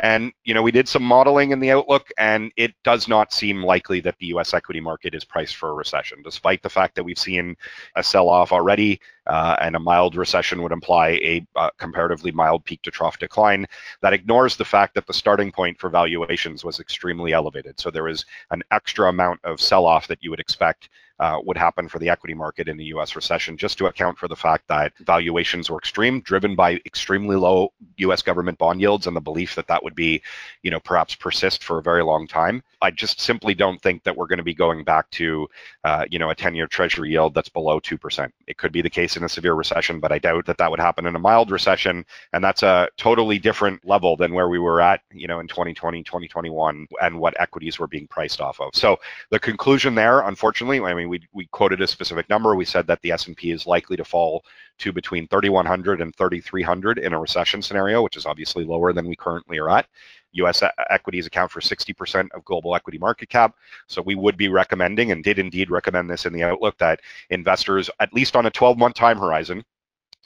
And 0.00 0.32
you 0.44 0.54
know, 0.54 0.62
we 0.62 0.72
did 0.72 0.88
some 0.88 1.04
modeling 1.04 1.52
in 1.52 1.60
the 1.60 1.70
outlook, 1.70 2.08
and 2.18 2.50
it 2.56 2.74
does 2.82 3.06
not 3.06 3.32
seem 3.32 3.62
likely 3.62 4.00
that 4.00 4.18
the 4.18 4.26
U.S. 4.26 4.54
equity 4.54 4.80
market 4.80 5.14
is 5.14 5.24
priced 5.24 5.56
for 5.56 5.70
a 5.70 5.74
recession, 5.74 6.22
despite 6.22 6.62
the 6.62 6.68
fact 6.68 6.96
that 6.96 7.04
we've 7.04 7.18
seen 7.18 7.56
a 7.94 8.02
sell-off 8.02 8.52
already. 8.52 9.00
Uh, 9.26 9.56
and 9.60 9.76
a 9.76 9.78
mild 9.78 10.16
recession 10.16 10.62
would 10.62 10.72
imply 10.72 11.08
a 11.08 11.46
uh, 11.56 11.70
comparatively 11.78 12.32
mild 12.32 12.64
peak 12.64 12.82
to 12.82 12.90
trough 12.90 13.18
decline. 13.18 13.66
That 14.00 14.12
ignores 14.12 14.56
the 14.56 14.64
fact 14.64 14.94
that 14.94 15.06
the 15.06 15.12
starting 15.12 15.52
point 15.52 15.78
for 15.78 15.90
valuations 15.90 16.64
was 16.64 16.80
extremely 16.80 17.32
elevated. 17.32 17.78
So 17.78 17.90
there 17.90 18.04
was 18.04 18.24
an 18.50 18.62
extra 18.70 19.08
amount 19.08 19.40
of 19.44 19.60
sell 19.60 19.86
off 19.86 20.06
that 20.08 20.22
you 20.22 20.30
would 20.30 20.40
expect 20.40 20.88
uh, 21.20 21.38
would 21.44 21.56
happen 21.56 21.86
for 21.86 21.98
the 21.98 22.08
equity 22.08 22.34
market 22.34 22.66
in 22.66 22.78
the 22.78 22.86
US 22.86 23.14
recession, 23.14 23.56
just 23.56 23.76
to 23.78 23.86
account 23.86 24.18
for 24.18 24.26
the 24.26 24.34
fact 24.34 24.66
that 24.68 24.92
valuations 25.00 25.70
were 25.70 25.76
extreme, 25.76 26.20
driven 26.22 26.56
by 26.56 26.80
extremely 26.86 27.36
low 27.36 27.72
US 27.98 28.22
government 28.22 28.58
bond 28.58 28.80
yields 28.80 29.06
and 29.06 29.14
the 29.14 29.20
belief 29.20 29.54
that 29.54 29.66
that 29.66 29.84
would 29.84 29.94
be, 29.94 30.22
you 30.62 30.70
know, 30.70 30.80
perhaps 30.80 31.14
persist 31.14 31.62
for 31.62 31.78
a 31.78 31.82
very 31.82 32.02
long 32.02 32.26
time. 32.26 32.62
I 32.82 32.90
just 32.90 33.20
simply 33.20 33.54
don't 33.54 33.80
think 33.82 34.02
that 34.04 34.16
we're 34.16 34.26
going 34.26 34.38
to 34.38 34.42
be 34.42 34.54
going 34.54 34.82
back 34.82 35.10
to, 35.10 35.46
uh, 35.84 36.06
you 36.10 36.18
know, 36.18 36.30
a 36.30 36.34
10 36.34 36.54
year 36.54 36.66
treasury 36.66 37.10
yield 37.10 37.34
that's 37.34 37.50
below 37.50 37.78
2%. 37.80 38.32
It 38.46 38.56
could 38.56 38.72
be 38.72 38.80
the 38.80 38.88
case 38.88 39.18
in 39.18 39.24
a 39.24 39.28
severe 39.28 39.52
recession, 39.52 40.00
but 40.00 40.12
I 40.12 40.18
doubt 40.18 40.46
that 40.46 40.56
that 40.56 40.70
would 40.70 40.80
happen 40.80 41.04
in 41.04 41.14
a 41.14 41.18
mild 41.18 41.50
recession. 41.50 42.06
And 42.32 42.42
that's 42.42 42.62
a 42.62 42.88
totally 42.96 43.38
different 43.38 43.86
level 43.86 44.16
than 44.16 44.32
where 44.32 44.48
we 44.48 44.58
were 44.58 44.80
at, 44.80 45.02
you 45.12 45.26
know, 45.26 45.40
in 45.40 45.48
2020, 45.48 46.02
2021, 46.02 46.88
and 47.02 47.18
what 47.18 47.38
equities 47.38 47.78
were 47.78 47.86
being 47.86 48.06
priced 48.06 48.40
off 48.40 48.58
of. 48.58 48.70
So 48.72 48.98
the 49.28 49.38
conclusion 49.38 49.94
there, 49.94 50.20
unfortunately, 50.20 50.80
I 50.80 50.94
mean, 50.94 51.09
we, 51.10 51.20
we 51.32 51.46
quoted 51.48 51.82
a 51.82 51.86
specific 51.86 52.28
number. 52.30 52.54
We 52.54 52.64
said 52.64 52.86
that 52.86 53.02
the 53.02 53.12
S&P 53.12 53.50
is 53.50 53.66
likely 53.66 53.96
to 53.96 54.04
fall 54.04 54.44
to 54.78 54.92
between 54.92 55.28
3,100 55.28 56.00
and 56.00 56.14
3,300 56.16 56.98
in 56.98 57.12
a 57.12 57.20
recession 57.20 57.60
scenario, 57.60 58.02
which 58.02 58.16
is 58.16 58.24
obviously 58.24 58.64
lower 58.64 58.92
than 58.92 59.06
we 59.06 59.16
currently 59.16 59.58
are 59.58 59.68
at. 59.68 59.86
US 60.32 60.62
equities 60.90 61.26
account 61.26 61.50
for 61.50 61.60
60% 61.60 62.28
of 62.32 62.44
global 62.44 62.74
equity 62.74 62.98
market 62.98 63.28
cap. 63.28 63.56
So 63.88 64.00
we 64.00 64.14
would 64.14 64.36
be 64.36 64.48
recommending 64.48 65.10
and 65.10 65.24
did 65.24 65.38
indeed 65.38 65.70
recommend 65.70 66.08
this 66.08 66.24
in 66.24 66.32
the 66.32 66.44
outlook 66.44 66.78
that 66.78 67.00
investors, 67.30 67.90
at 67.98 68.14
least 68.14 68.36
on 68.36 68.46
a 68.46 68.50
12 68.50 68.78
month 68.78 68.94
time 68.94 69.18
horizon, 69.18 69.64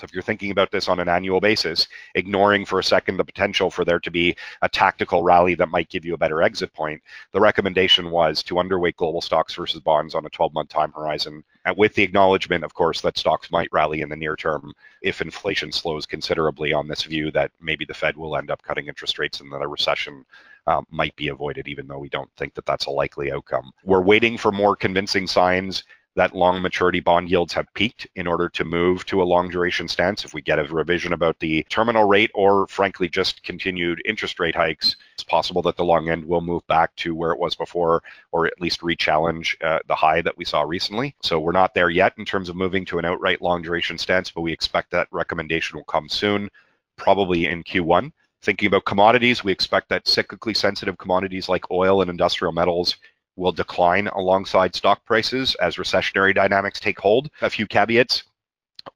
if 0.02 0.12
you're 0.12 0.22
thinking 0.22 0.50
about 0.50 0.70
this 0.70 0.88
on 0.88 0.98
an 1.00 1.08
annual 1.08 1.40
basis, 1.40 1.86
ignoring 2.14 2.64
for 2.64 2.78
a 2.78 2.84
second 2.84 3.16
the 3.16 3.24
potential 3.24 3.70
for 3.70 3.84
there 3.84 4.00
to 4.00 4.10
be 4.10 4.36
a 4.62 4.68
tactical 4.68 5.22
rally 5.22 5.54
that 5.54 5.68
might 5.68 5.88
give 5.88 6.04
you 6.04 6.14
a 6.14 6.18
better 6.18 6.42
exit 6.42 6.72
point, 6.72 7.00
the 7.32 7.40
recommendation 7.40 8.10
was 8.10 8.42
to 8.42 8.54
underweight 8.54 8.96
global 8.96 9.20
stocks 9.20 9.54
versus 9.54 9.80
bonds 9.80 10.14
on 10.14 10.26
a 10.26 10.30
12-month 10.30 10.68
time 10.68 10.92
horizon, 10.92 11.44
and 11.64 11.76
with 11.76 11.94
the 11.94 12.02
acknowledgement, 12.02 12.64
of 12.64 12.74
course, 12.74 13.00
that 13.00 13.16
stocks 13.16 13.50
might 13.50 13.68
rally 13.72 14.00
in 14.00 14.08
the 14.08 14.16
near 14.16 14.36
term 14.36 14.72
if 15.02 15.20
inflation 15.20 15.70
slows 15.70 16.06
considerably 16.06 16.72
on 16.72 16.88
this 16.88 17.04
view 17.04 17.30
that 17.30 17.52
maybe 17.60 17.84
the 17.84 17.94
Fed 17.94 18.16
will 18.16 18.36
end 18.36 18.50
up 18.50 18.62
cutting 18.62 18.88
interest 18.88 19.18
rates 19.18 19.40
and 19.40 19.52
that 19.52 19.62
a 19.62 19.68
recession 19.68 20.24
um, 20.66 20.86
might 20.90 21.14
be 21.16 21.28
avoided, 21.28 21.68
even 21.68 21.86
though 21.86 21.98
we 21.98 22.08
don't 22.08 22.30
think 22.36 22.54
that 22.54 22.66
that's 22.66 22.86
a 22.86 22.90
likely 22.90 23.30
outcome. 23.30 23.70
We're 23.84 24.02
waiting 24.02 24.38
for 24.38 24.50
more 24.50 24.76
convincing 24.76 25.26
signs 25.26 25.84
that 26.16 26.34
long 26.34 26.62
maturity 26.62 27.00
bond 27.00 27.30
yields 27.30 27.52
have 27.52 27.72
peaked 27.74 28.06
in 28.14 28.26
order 28.26 28.48
to 28.48 28.64
move 28.64 29.04
to 29.06 29.22
a 29.22 29.24
long 29.24 29.48
duration 29.48 29.88
stance. 29.88 30.24
If 30.24 30.32
we 30.32 30.42
get 30.42 30.58
a 30.58 30.64
revision 30.64 31.12
about 31.12 31.38
the 31.40 31.64
terminal 31.68 32.04
rate 32.04 32.30
or, 32.34 32.66
frankly, 32.68 33.08
just 33.08 33.42
continued 33.42 34.00
interest 34.04 34.38
rate 34.38 34.54
hikes, 34.54 34.96
it's 35.14 35.24
possible 35.24 35.62
that 35.62 35.76
the 35.76 35.84
long 35.84 36.08
end 36.08 36.24
will 36.24 36.40
move 36.40 36.66
back 36.66 36.94
to 36.96 37.14
where 37.14 37.32
it 37.32 37.38
was 37.38 37.54
before 37.54 38.02
or 38.32 38.46
at 38.46 38.60
least 38.60 38.82
re-challenge 38.82 39.56
uh, 39.62 39.80
the 39.88 39.94
high 39.94 40.22
that 40.22 40.36
we 40.36 40.44
saw 40.44 40.62
recently. 40.62 41.14
So 41.22 41.40
we're 41.40 41.52
not 41.52 41.74
there 41.74 41.90
yet 41.90 42.14
in 42.18 42.24
terms 42.24 42.48
of 42.48 42.56
moving 42.56 42.84
to 42.86 42.98
an 42.98 43.04
outright 43.04 43.42
long 43.42 43.62
duration 43.62 43.98
stance, 43.98 44.30
but 44.30 44.42
we 44.42 44.52
expect 44.52 44.90
that 44.92 45.08
recommendation 45.10 45.76
will 45.76 45.84
come 45.84 46.08
soon, 46.08 46.48
probably 46.96 47.46
in 47.46 47.64
Q1. 47.64 48.12
Thinking 48.42 48.66
about 48.66 48.84
commodities, 48.84 49.42
we 49.42 49.52
expect 49.52 49.88
that 49.88 50.04
cyclically 50.04 50.54
sensitive 50.54 50.98
commodities 50.98 51.48
like 51.48 51.70
oil 51.70 52.02
and 52.02 52.10
industrial 52.10 52.52
metals 52.52 52.96
will 53.36 53.52
decline 53.52 54.08
alongside 54.08 54.74
stock 54.74 55.04
prices 55.04 55.54
as 55.56 55.76
recessionary 55.76 56.34
dynamics 56.34 56.80
take 56.80 56.98
hold. 56.98 57.30
A 57.42 57.50
few 57.50 57.66
caveats. 57.66 58.24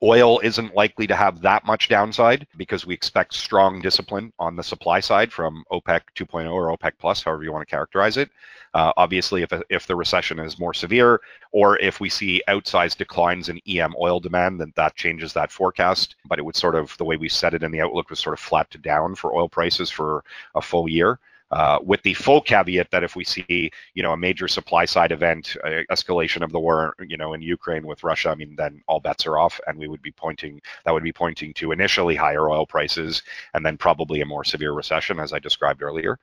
Oil 0.02 0.38
isn't 0.40 0.74
likely 0.74 1.06
to 1.06 1.16
have 1.16 1.40
that 1.40 1.64
much 1.64 1.88
downside 1.88 2.46
because 2.58 2.86
we 2.86 2.92
expect 2.92 3.32
strong 3.32 3.80
discipline 3.80 4.32
on 4.38 4.54
the 4.54 4.62
supply 4.62 5.00
side 5.00 5.32
from 5.32 5.64
OPEC 5.72 6.02
2.0 6.14 6.52
or 6.52 6.76
OPEC 6.76 6.92
plus, 6.98 7.22
however 7.22 7.42
you 7.42 7.52
want 7.52 7.66
to 7.66 7.70
characterize 7.70 8.18
it. 8.18 8.30
Uh, 8.74 8.92
obviously, 8.98 9.42
if, 9.42 9.50
if 9.70 9.86
the 9.86 9.96
recession 9.96 10.38
is 10.38 10.58
more 10.58 10.74
severe 10.74 11.20
or 11.52 11.78
if 11.78 12.00
we 12.00 12.10
see 12.10 12.42
outsized 12.48 12.98
declines 12.98 13.48
in 13.48 13.60
EM 13.66 13.94
oil 13.98 14.20
demand, 14.20 14.60
then 14.60 14.72
that 14.76 14.94
changes 14.94 15.32
that 15.32 15.50
forecast. 15.50 16.16
But 16.26 16.38
it 16.38 16.44
would 16.44 16.56
sort 16.56 16.74
of, 16.74 16.94
the 16.98 17.04
way 17.04 17.16
we 17.16 17.30
set 17.30 17.54
it 17.54 17.62
in 17.62 17.72
the 17.72 17.80
outlook 17.80 18.10
was 18.10 18.20
sort 18.20 18.34
of 18.34 18.40
flat 18.40 18.70
to 18.72 18.78
down 18.78 19.14
for 19.14 19.34
oil 19.34 19.48
prices 19.48 19.90
for 19.90 20.22
a 20.54 20.60
full 20.60 20.86
year. 20.86 21.18
Uh, 21.50 21.78
with 21.82 22.02
the 22.02 22.12
full 22.14 22.42
caveat 22.42 22.90
that 22.90 23.02
if 23.02 23.16
we 23.16 23.24
see, 23.24 23.70
you 23.94 24.02
know, 24.02 24.12
a 24.12 24.16
major 24.16 24.46
supply 24.46 24.84
side 24.84 25.12
event, 25.12 25.56
uh, 25.64 25.80
escalation 25.90 26.42
of 26.42 26.52
the 26.52 26.60
war, 26.60 26.94
you 27.00 27.16
know, 27.16 27.32
in 27.32 27.40
Ukraine 27.40 27.86
with 27.86 28.04
Russia, 28.04 28.28
I 28.30 28.34
mean, 28.34 28.54
then 28.56 28.82
all 28.86 29.00
bets 29.00 29.26
are 29.26 29.38
off, 29.38 29.58
and 29.66 29.78
we 29.78 29.88
would 29.88 30.02
be 30.02 30.12
pointing 30.12 30.60
that 30.84 30.92
would 30.92 31.02
be 31.02 31.12
pointing 31.12 31.54
to 31.54 31.72
initially 31.72 32.14
higher 32.14 32.50
oil 32.50 32.66
prices, 32.66 33.22
and 33.54 33.64
then 33.64 33.78
probably 33.78 34.20
a 34.20 34.26
more 34.26 34.44
severe 34.44 34.72
recession, 34.72 35.18
as 35.18 35.32
I 35.32 35.38
described 35.38 35.82
earlier. 35.82 36.18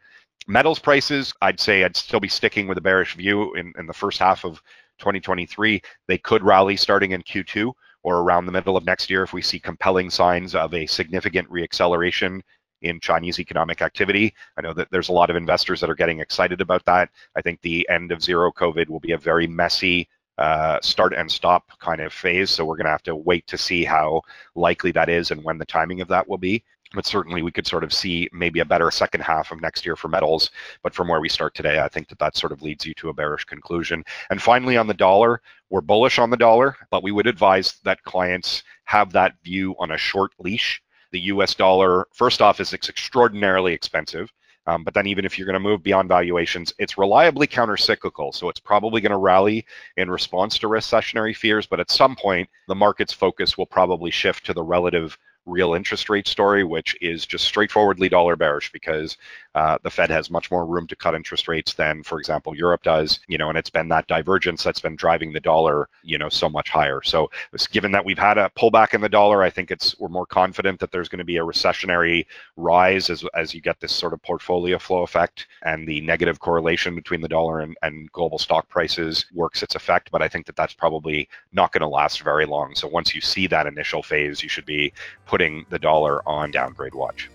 Metals 0.47 0.77
prices, 0.77 1.33
I'd 1.41 1.59
say 1.59 1.83
I'd 1.83 1.95
still 1.95 2.19
be 2.19 2.27
sticking 2.27 2.67
with 2.67 2.77
a 2.77 2.81
bearish 2.81 3.15
view 3.15 3.55
in, 3.55 3.73
in 3.79 3.87
the 3.87 3.93
first 3.93 4.19
half 4.19 4.45
of 4.45 4.61
2023. 4.99 5.81
They 6.07 6.17
could 6.19 6.43
rally 6.43 6.75
starting 6.75 7.11
in 7.11 7.23
Q2 7.23 7.73
or 8.03 8.17
around 8.19 8.45
the 8.45 8.51
middle 8.51 8.77
of 8.77 8.85
next 8.85 9.09
year 9.09 9.23
if 9.23 9.33
we 9.33 9.41
see 9.41 9.59
compelling 9.59 10.11
signs 10.11 10.53
of 10.53 10.75
a 10.75 10.85
significant 10.85 11.49
reacceleration 11.49 12.41
in 12.85 12.99
Chinese 12.99 13.39
economic 13.39 13.81
activity. 13.81 14.33
I 14.57 14.61
know 14.61 14.73
that 14.73 14.89
there's 14.91 15.09
a 15.09 15.13
lot 15.13 15.29
of 15.29 15.35
investors 15.35 15.81
that 15.81 15.89
are 15.89 15.95
getting 15.95 16.19
excited 16.19 16.61
about 16.61 16.85
that. 16.85 17.09
I 17.35 17.41
think 17.41 17.59
the 17.61 17.87
end 17.89 18.11
of 18.11 18.23
zero 18.23 18.51
COVID 18.51 18.89
will 18.89 18.99
be 18.99 19.13
a 19.13 19.17
very 19.17 19.47
messy 19.47 20.07
uh, 20.37 20.79
start 20.81 21.13
and 21.13 21.31
stop 21.31 21.71
kind 21.79 22.01
of 22.01 22.13
phase. 22.13 22.51
So 22.51 22.63
we're 22.63 22.77
going 22.77 22.85
to 22.85 22.91
have 22.91 23.03
to 23.03 23.15
wait 23.15 23.47
to 23.47 23.57
see 23.57 23.83
how 23.83 24.21
likely 24.53 24.91
that 24.91 25.09
is 25.09 25.31
and 25.31 25.43
when 25.43 25.57
the 25.57 25.65
timing 25.65 26.01
of 26.01 26.07
that 26.09 26.27
will 26.27 26.37
be. 26.37 26.63
But 26.93 27.07
certainly 27.07 27.41
we 27.41 27.51
could 27.51 27.65
sort 27.65 27.83
of 27.83 27.91
see 27.91 28.29
maybe 28.31 28.59
a 28.59 28.65
better 28.65 28.91
second 28.91 29.21
half 29.21 29.51
of 29.51 29.61
next 29.61 29.85
year 29.85 29.95
for 29.95 30.07
metals. 30.07 30.51
But 30.83 30.93
from 30.93 31.07
where 31.07 31.19
we 31.19 31.27
start 31.27 31.55
today, 31.55 31.79
I 31.79 31.89
think 31.89 32.07
that 32.09 32.19
that 32.19 32.37
sort 32.37 32.51
of 32.51 32.61
leads 32.61 32.85
you 32.85 32.93
to 32.95 33.09
a 33.09 33.13
bearish 33.13 33.45
conclusion. 33.45 34.03
And 34.29 34.41
finally, 34.41 34.77
on 34.77 34.87
the 34.87 34.93
dollar, 34.93 35.41
we're 35.69 35.81
bullish 35.81 36.19
on 36.19 36.29
the 36.29 36.37
dollar, 36.37 36.77
but 36.91 37.03
we 37.03 37.11
would 37.11 37.27
advise 37.27 37.79
that 37.83 38.03
clients 38.03 38.63
have 38.83 39.11
that 39.13 39.33
view 39.43 39.75
on 39.79 39.91
a 39.91 39.97
short 39.97 40.31
leash 40.37 40.81
the 41.15 41.21
US 41.33 41.53
dollar, 41.53 42.09
first 42.11 42.41
off, 42.41 42.59
is 42.59 42.73
extraordinarily 42.73 43.71
expensive. 43.71 44.33
Um, 44.67 44.83
but 44.83 44.93
then 44.93 45.07
even 45.07 45.23
if 45.23 45.37
you're 45.37 45.45
going 45.45 45.53
to 45.53 45.69
move 45.69 45.81
beyond 45.81 46.09
valuations, 46.09 46.73
it's 46.77 46.97
reliably 46.97 47.47
countercyclical. 47.47 48.35
So 48.35 48.49
it's 48.49 48.59
probably 48.59 48.99
going 48.99 49.13
to 49.13 49.17
rally 49.17 49.65
in 49.95 50.11
response 50.11 50.59
to 50.59 50.67
recessionary 50.67 51.33
fears. 51.33 51.67
But 51.67 51.79
at 51.79 51.89
some 51.89 52.17
point, 52.17 52.49
the 52.67 52.75
market's 52.75 53.13
focus 53.13 53.57
will 53.57 53.65
probably 53.65 54.11
shift 54.11 54.45
to 54.47 54.53
the 54.53 54.63
relative 54.63 55.17
real 55.45 55.73
interest 55.73 56.09
rate 56.09 56.27
story, 56.27 56.65
which 56.65 56.97
is 56.99 57.25
just 57.25 57.45
straightforwardly 57.45 58.09
dollar 58.09 58.35
bearish 58.35 58.73
because 58.73 59.15
uh, 59.55 59.77
the 59.83 59.89
Fed 59.89 60.09
has 60.09 60.29
much 60.29 60.51
more 60.51 60.65
room 60.65 60.85
to 60.87 60.95
cut 60.95 61.15
interest 61.15 61.47
rates 61.47 61.73
than, 61.73 62.03
for 62.03 62.19
example, 62.19 62.55
Europe 62.55 62.83
does. 62.83 63.19
You 63.27 63.37
know, 63.37 63.49
and 63.49 63.57
it's 63.57 63.69
been 63.69 63.87
that 63.87 64.07
divergence 64.07 64.63
that's 64.63 64.81
been 64.81 64.97
driving 64.97 65.31
the 65.31 65.39
dollar, 65.39 65.87
you 66.03 66.17
know, 66.17 66.29
so 66.29 66.49
much 66.49 66.69
higher. 66.69 67.01
So, 67.03 67.31
given 67.71 67.91
that 67.93 68.03
we've 68.03 68.19
had 68.19 68.37
a 68.37 68.51
pullback 68.57 68.93
in 68.93 69.01
the 69.01 69.09
dollar, 69.09 69.41
I 69.41 69.49
think 69.49 69.71
it's 69.71 69.97
we're 69.97 70.09
more 70.09 70.25
confident 70.25 70.79
that 70.81 70.91
there's 70.91 71.07
going 71.07 71.19
to 71.19 71.25
be 71.25 71.37
a 71.37 71.43
recessionary 71.43 72.25
rise 72.57 73.09
as 73.09 73.23
as 73.33 73.53
you 73.53 73.61
get 73.61 73.79
this 73.79 73.93
sort 73.93 74.13
of 74.13 74.21
portfolio 74.21 74.77
flow 74.77 75.03
effect 75.03 75.47
and 75.63 75.87
the 75.87 76.01
negative 76.01 76.39
correlation 76.39 76.93
between 76.93 77.21
the 77.21 77.27
dollar 77.29 77.61
and, 77.61 77.77
and 77.81 78.11
global 78.11 78.37
stock 78.37 78.67
prices 78.67 79.25
works 79.33 79.63
its 79.63 79.75
effect. 79.75 80.11
But 80.11 80.21
I 80.21 80.27
think 80.27 80.45
that 80.47 80.57
that's 80.57 80.73
probably 80.73 81.29
not 81.53 81.71
going 81.71 81.81
to 81.81 81.87
last 81.87 82.21
very 82.21 82.45
long. 82.45 82.75
So 82.75 82.89
once 82.89 83.15
you 83.15 83.21
see 83.21 83.47
that 83.47 83.67
initial 83.67 84.03
phase, 84.03 84.43
you 84.43 84.49
should 84.49 84.65
be 84.65 84.91
putting 85.25 85.65
the 85.69 85.79
dollar 85.79 86.27
on 86.27 86.51
downgrade 86.51 86.93
watch. 86.93 87.29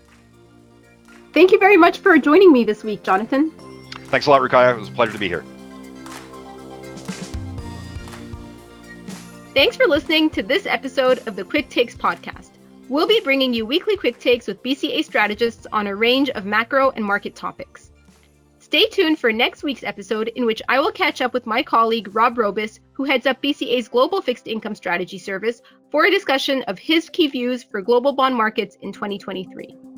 Thank 1.33 1.51
you 1.51 1.59
very 1.59 1.77
much 1.77 1.99
for 1.99 2.17
joining 2.17 2.51
me 2.51 2.65
this 2.65 2.83
week, 2.83 3.03
Jonathan. 3.03 3.51
Thanks 4.09 4.25
a 4.25 4.29
lot, 4.29 4.41
Roukaya. 4.41 4.75
It 4.75 4.79
was 4.79 4.89
a 4.89 4.91
pleasure 4.91 5.13
to 5.13 5.19
be 5.19 5.29
here. 5.29 5.45
Thanks 9.53 9.77
for 9.77 9.85
listening 9.85 10.29
to 10.31 10.43
this 10.43 10.65
episode 10.65 11.25
of 11.27 11.37
the 11.37 11.45
Quick 11.45 11.69
Takes 11.69 11.95
podcast. 11.95 12.51
We'll 12.89 13.07
be 13.07 13.21
bringing 13.21 13.53
you 13.53 13.65
weekly 13.65 13.95
quick 13.95 14.19
takes 14.19 14.47
with 14.47 14.61
BCA 14.63 15.05
strategists 15.05 15.65
on 15.71 15.87
a 15.87 15.95
range 15.95 16.29
of 16.31 16.45
macro 16.45 16.89
and 16.91 17.05
market 17.05 17.35
topics. 17.35 17.91
Stay 18.59 18.85
tuned 18.87 19.17
for 19.17 19.31
next 19.31 19.63
week's 19.63 19.83
episode, 19.83 20.29
in 20.29 20.45
which 20.45 20.61
I 20.67 20.79
will 20.79 20.91
catch 20.91 21.21
up 21.21 21.33
with 21.33 21.45
my 21.45 21.63
colleague 21.63 22.13
Rob 22.13 22.35
Robis, 22.35 22.79
who 22.93 23.05
heads 23.05 23.25
up 23.25 23.41
BCA's 23.41 23.87
Global 23.87 24.21
Fixed 24.21 24.47
Income 24.47 24.75
Strategy 24.75 25.17
Service, 25.17 25.61
for 25.91 26.05
a 26.05 26.11
discussion 26.11 26.63
of 26.63 26.77
his 26.79 27.09
key 27.09 27.27
views 27.27 27.63
for 27.63 27.81
global 27.81 28.11
bond 28.11 28.35
markets 28.35 28.77
in 28.81 28.91
2023. 28.91 29.90